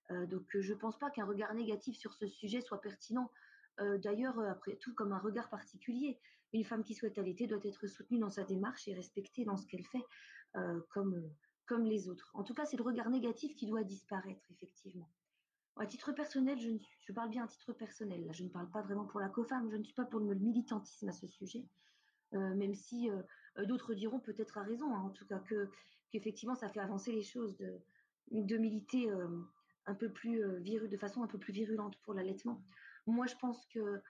[0.10, 3.32] donc je ne pense pas qu'un regard négatif sur ce sujet soit pertinent.
[3.80, 6.20] D'ailleurs, après tout, comme un regard particulier,
[6.56, 9.68] une femme qui souhaite allaiter doit être soutenue dans sa démarche et respectée dans ce
[9.68, 10.06] qu'elle fait
[10.56, 11.30] euh, comme,
[11.66, 12.32] comme les autres.
[12.34, 15.10] En tout cas, c'est le regard négatif qui doit disparaître, effectivement.
[15.78, 19.06] À titre personnel, je, parle bien à titre personnel, là, je ne parle pas vraiment
[19.06, 21.66] pour la COFAM, je ne suis pas pour le militantisme à ce sujet,
[22.34, 23.22] euh, même si euh,
[23.66, 25.70] d'autres diront peut-être à raison, hein, en tout cas que
[26.12, 29.10] qu'effectivement ça fait avancer les choses de, militer
[29.86, 32.64] un peu plus de façon un peu plus virulente pour l'allaitement.
[33.06, 34.02] Moi, je pense que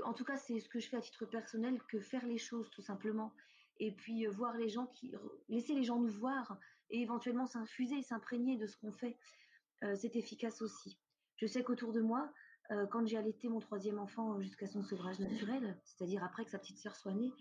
[0.00, 2.70] en tout cas, c'est ce que je fais à titre personnel, que faire les choses
[2.70, 3.32] tout simplement.
[3.78, 5.12] Et puis euh, voir les gens qui,
[5.48, 6.58] laisser les gens nous voir
[6.90, 9.51] et éventuellement s'infuser, s'imprégner de ce qu'on fait, euh,
[9.94, 10.98] c'est efficace aussi.
[11.36, 12.32] Je sais qu'autour de moi,
[12.70, 16.58] euh, quand j'ai allaité mon troisième enfant jusqu'à son sevrage naturel, c'est-à-dire après que sa
[16.58, 17.32] petite sœur soit née,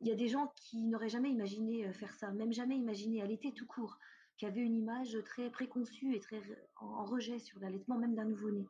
[0.00, 3.52] il y a des gens qui n'auraient jamais imaginé faire ça, même jamais imaginé allaiter
[3.52, 3.98] tout court,
[4.36, 6.42] qui avaient une image très préconçue et très
[6.76, 8.66] en rejet sur l'allaitement même d'un nouveau-né.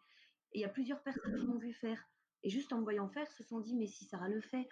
[0.53, 2.03] Et il y a plusieurs personnes qui m'ont vu faire.
[2.43, 4.69] Et juste en me voyant faire, se sont dit, mais si Sarah le fait,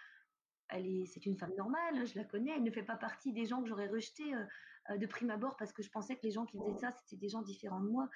[0.72, 3.46] elle est, c'est une femme normale, je la connais, elle ne fait pas partie des
[3.46, 4.44] gens que j'aurais rejetés euh,
[4.90, 7.16] euh, de prime abord parce que je pensais que les gens qui faisaient ça, c'était
[7.16, 8.08] des gens différents de moi.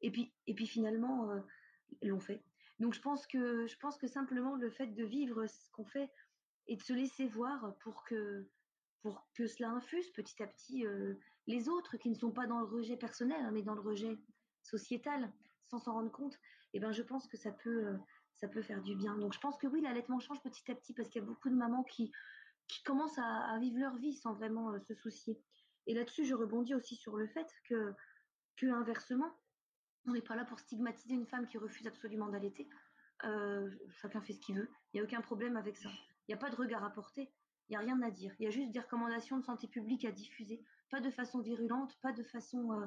[0.00, 1.40] Et puis, et puis finalement, euh,
[2.02, 2.42] l'ont fait.
[2.78, 6.10] Donc je pense que, je pense que simplement le fait de vivre ce qu'on fait
[6.66, 8.46] et de se laisser voir pour que,
[9.02, 10.84] pour que cela infuse petit à petit
[11.46, 14.16] les autres qui ne sont pas dans le rejet personnel, hein, mais dans le rejet
[14.62, 15.32] sociétal,
[15.66, 16.38] sans s'en rendre compte,
[16.74, 17.96] eh ben je pense que ça peut,
[18.40, 19.16] ça peut faire du bien.
[19.18, 21.50] Donc je pense que oui, l'allaitement change petit à petit parce qu'il y a beaucoup
[21.50, 22.12] de mamans qui,
[22.66, 25.40] qui commencent à, vivre leur vie sans vraiment euh, se soucier.
[25.86, 27.94] Et là-dessus, je rebondis aussi sur le fait que,
[28.56, 29.32] que inversement,
[30.06, 32.68] on n'est pas là pour stigmatiser une femme qui refuse absolument d'allaiter.
[33.24, 34.70] Euh, chacun fait ce qu'il veut.
[34.92, 35.88] Il n'y a aucun problème avec ça.
[35.88, 37.32] Il n'y a pas de regard à porter.
[37.68, 38.34] Il n'y a rien à dire.
[38.38, 40.62] Il y a juste des recommandations de santé publique à diffuser.
[40.90, 42.86] Pas de façon virulente, pas de façon euh,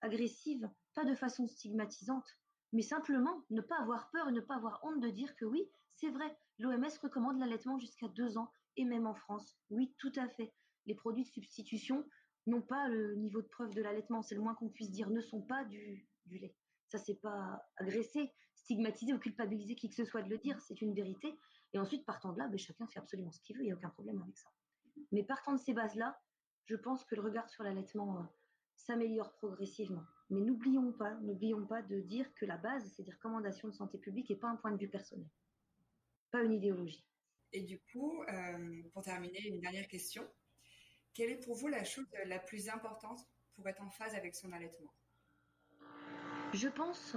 [0.00, 2.36] agressive, pas de façon stigmatisante
[2.72, 5.68] mais simplement ne pas avoir peur et ne pas avoir honte de dire que oui,
[5.88, 9.58] c'est vrai, l'OMS recommande l'allaitement jusqu'à deux ans, et même en France.
[9.70, 10.52] Oui, tout à fait.
[10.86, 12.06] Les produits de substitution
[12.46, 15.20] n'ont pas le niveau de preuve de l'allaitement, c'est le moins qu'on puisse dire, ne
[15.20, 16.54] sont pas du, lait.
[16.88, 20.80] Ça, c'est pas agresser, stigmatiser ou culpabiliser qui que ce soit de le dire, c'est
[20.80, 21.38] une vérité.
[21.72, 23.76] Et ensuite, partant de là, ben, chacun fait absolument ce qu'il veut, il n'y a
[23.76, 24.48] aucun problème avec ça.
[25.12, 26.18] Mais partant de ces bases-là,
[26.64, 28.22] je pense que le regard sur l'allaitement euh,
[28.76, 30.02] s'améliore progressivement.
[30.30, 33.98] Mais n'oublions pas, n'oublions pas de dire que la base, c'est des recommandations de santé
[33.98, 35.26] publique et pas un point de vue personnel,
[36.30, 37.04] pas une idéologie.
[37.52, 40.22] Et du coup, euh, pour terminer, une dernière question.
[41.14, 44.52] Quelle est pour vous la chose la plus importante pour être en phase avec son
[44.52, 44.94] allaitement?
[46.52, 47.16] Je pense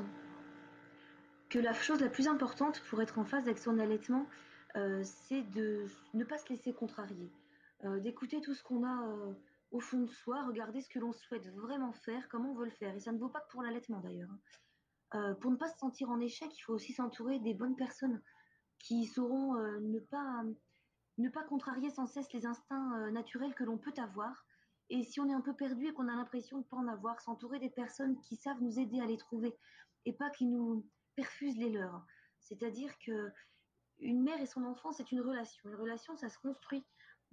[1.50, 4.28] que la chose la plus importante pour être en phase avec son allaitement,
[4.76, 5.86] euh, c'est de
[6.16, 7.30] ne pas se laisser contrarier,
[7.84, 9.36] euh, d'écouter tout ce qu'on a
[9.74, 12.72] au fond de soi, regarder ce que l'on souhaite vraiment faire, comment on veut le
[12.72, 12.96] faire.
[12.96, 14.30] Et ça ne vaut pas que pour l'allaitement d'ailleurs.
[14.32, 14.40] Hein.
[15.16, 18.22] Euh, pour ne pas se sentir en échec, il faut aussi s'entourer des bonnes personnes
[18.78, 20.44] qui sauront euh, ne, pas,
[21.18, 24.46] ne pas contrarier sans cesse les instincts euh, naturels que l'on peut avoir.
[24.90, 26.88] Et si on est un peu perdu et qu'on a l'impression de ne pas en
[26.88, 29.56] avoir, s'entourer des personnes qui savent nous aider à les trouver
[30.06, 32.06] et pas qui nous perfusent les leurs.
[32.42, 33.32] C'est-à-dire que
[34.00, 35.70] une mère et son enfant, c'est une relation.
[35.70, 36.84] Une relation, ça se construit.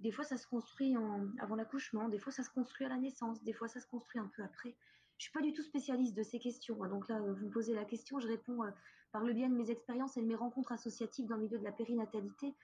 [0.01, 0.95] Des fois, ça se construit
[1.39, 4.19] avant l'accouchement, des fois, ça se construit à la naissance, des fois, ça se construit
[4.19, 4.75] un peu après.
[5.17, 6.75] Je suis pas du tout spécialiste de ces questions.
[6.87, 8.71] Donc là, vous me posez la question, je réponds euh,
[9.11, 11.63] par le biais de mes expériences et de mes rencontres associatives dans le milieu de
[11.63, 12.55] la périnatalité.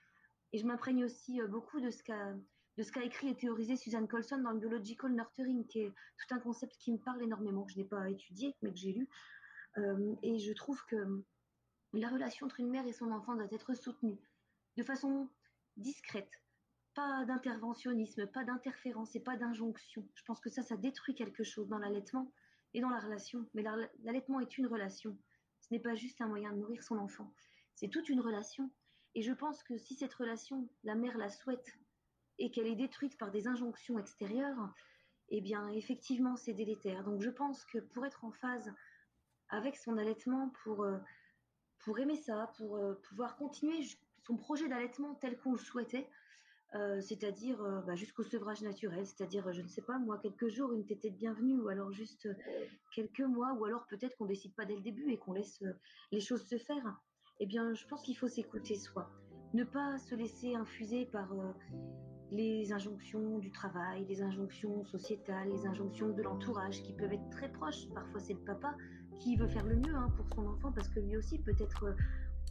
[0.52, 4.50] Et je m'imprègne aussi euh, beaucoup de ce qu'a écrit et théorisé Suzanne Colson dans
[4.50, 7.84] le Biological Nurturing, qui est tout un concept qui me parle énormément, que je n'ai
[7.84, 9.08] pas étudié, mais que j'ai lu.
[9.76, 11.22] Euh, et je trouve que
[11.92, 14.18] la relation entre une mère et son enfant doit être soutenue
[14.76, 15.28] de façon
[15.76, 16.30] discrète,
[16.98, 20.04] pas d'interventionnisme, pas d'interférence et pas d'injonction.
[20.14, 22.32] Je pense que ça, ça détruit quelque chose dans l'allaitement
[22.74, 23.48] et dans la relation.
[23.54, 23.62] Mais
[24.02, 25.16] l'allaitement est une relation.
[25.60, 27.32] Ce n'est pas juste un moyen de nourrir son enfant.
[27.76, 28.68] C'est toute une relation.
[29.14, 31.72] Et je pense que si cette relation, la mère la souhaite
[32.38, 34.74] et qu'elle est détruite par des injonctions extérieures,
[35.28, 37.04] eh bien, effectivement, c'est délétère.
[37.04, 38.74] Donc, je pense que pour être en phase
[39.50, 40.98] avec son allaitement, pour, euh,
[41.78, 43.86] pour aimer ça, pour euh, pouvoir continuer
[44.26, 46.08] son projet d'allaitement tel qu'on le souhaitait,
[46.74, 50.72] euh, c'est-à-dire euh, bah, jusqu'au sevrage naturel, c'est-à-dire, je ne sais pas, moi, quelques jours,
[50.72, 52.34] une tétée de bienvenue, ou alors juste euh,
[52.94, 55.62] quelques mois, ou alors peut-être qu'on décide pas dès le début et qu'on laisse
[56.12, 57.00] les choses se faire.
[57.40, 59.10] Eh bien, je pense qu'il faut s'écouter soi.
[59.54, 61.32] Ne pas se laisser infuser par
[62.30, 67.50] les injonctions du travail, les injonctions sociétales, les injonctions de l'entourage qui peuvent être très
[67.50, 67.88] proches.
[67.94, 68.76] Parfois, c'est le papa
[69.20, 71.94] qui veut faire le mieux hein, pour son enfant parce que lui aussi peut être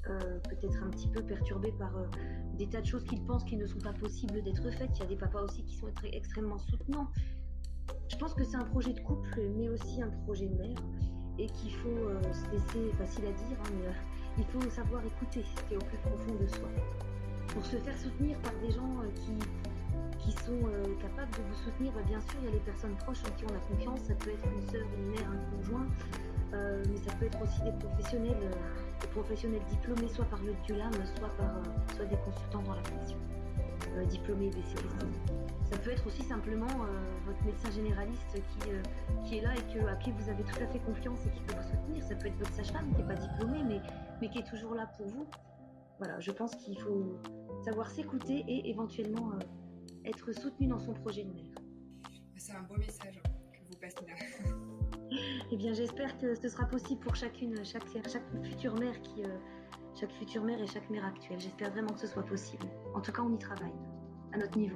[0.10, 2.06] euh, peut-être un petit peu perturbé par euh,
[2.56, 4.90] des tas de choses qu'il pense qui ne sont pas possibles d'être faites.
[4.96, 7.08] Il y a des papas aussi qui sont extrêmement soutenants.
[8.10, 10.78] Je pense que c'est un projet de couple, mais aussi un projet de mère,
[11.38, 13.72] et qu'il faut euh, se laisser, facile à dire, hein,
[14.38, 16.70] mais il faut savoir écouter ce qui est au plus profond de soi.
[17.50, 19.34] Pour se faire soutenir par des gens qui,
[20.20, 20.60] qui sont
[21.02, 23.46] capables de vous soutenir, bah, bien sûr, il y a les personnes proches en qui
[23.46, 25.88] on a confiance, ça peut être une sœur, une mère, un conjoint,
[26.52, 28.52] mais ça peut être aussi des professionnels
[29.02, 32.84] des professionnels diplômés soit par le DULAM, soit par euh, soit des consultants dans la
[32.84, 33.18] fonction,
[33.96, 35.06] euh, diplômés BCPC.
[35.64, 38.70] Ça peut être aussi simplement euh, votre médecin généraliste qui,
[39.26, 41.42] qui est là et que, à qui vous avez tout à fait confiance et qui
[41.42, 42.04] peut vous soutenir.
[42.04, 43.82] Ça peut être votre sage-femme qui n'est pas diplômée mais,
[44.22, 45.28] mais qui est toujours là pour vous.
[46.00, 47.20] Voilà, je pense qu'il faut
[47.66, 49.32] savoir s'écouter et éventuellement
[50.06, 51.56] être soutenu dans son projet de mère.
[52.38, 53.20] C'est un beau message
[53.52, 54.54] que vous passez là.
[55.50, 57.88] Eh bien, j'espère que ce sera possible pour chacune, chaque,
[58.44, 59.38] future mère euh,
[59.98, 61.40] chaque future mère et chaque mère actuelle.
[61.40, 62.66] J'espère vraiment que ce soit possible.
[62.94, 63.74] En tout cas, on y travaille,
[64.34, 64.76] à notre niveau.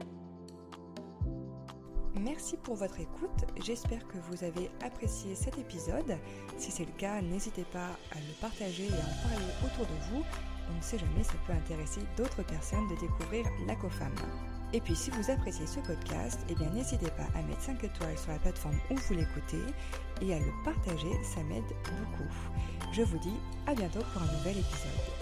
[2.15, 3.45] Merci pour votre écoute.
[3.61, 6.17] J'espère que vous avez apprécié cet épisode.
[6.57, 9.99] Si c'est le cas, n'hésitez pas à le partager et à en parler autour de
[10.11, 10.23] vous.
[10.69, 14.13] On ne sait jamais, ça peut intéresser d'autres personnes de découvrir la COFAM.
[14.73, 18.17] Et puis si vous appréciez ce podcast, eh bien n'hésitez pas à mettre 5 étoiles
[18.17, 19.61] sur la plateforme où vous l'écoutez
[20.21, 22.29] et à le partager, ça m'aide beaucoup.
[22.93, 23.35] Je vous dis
[23.67, 25.20] à bientôt pour un nouvel épisode.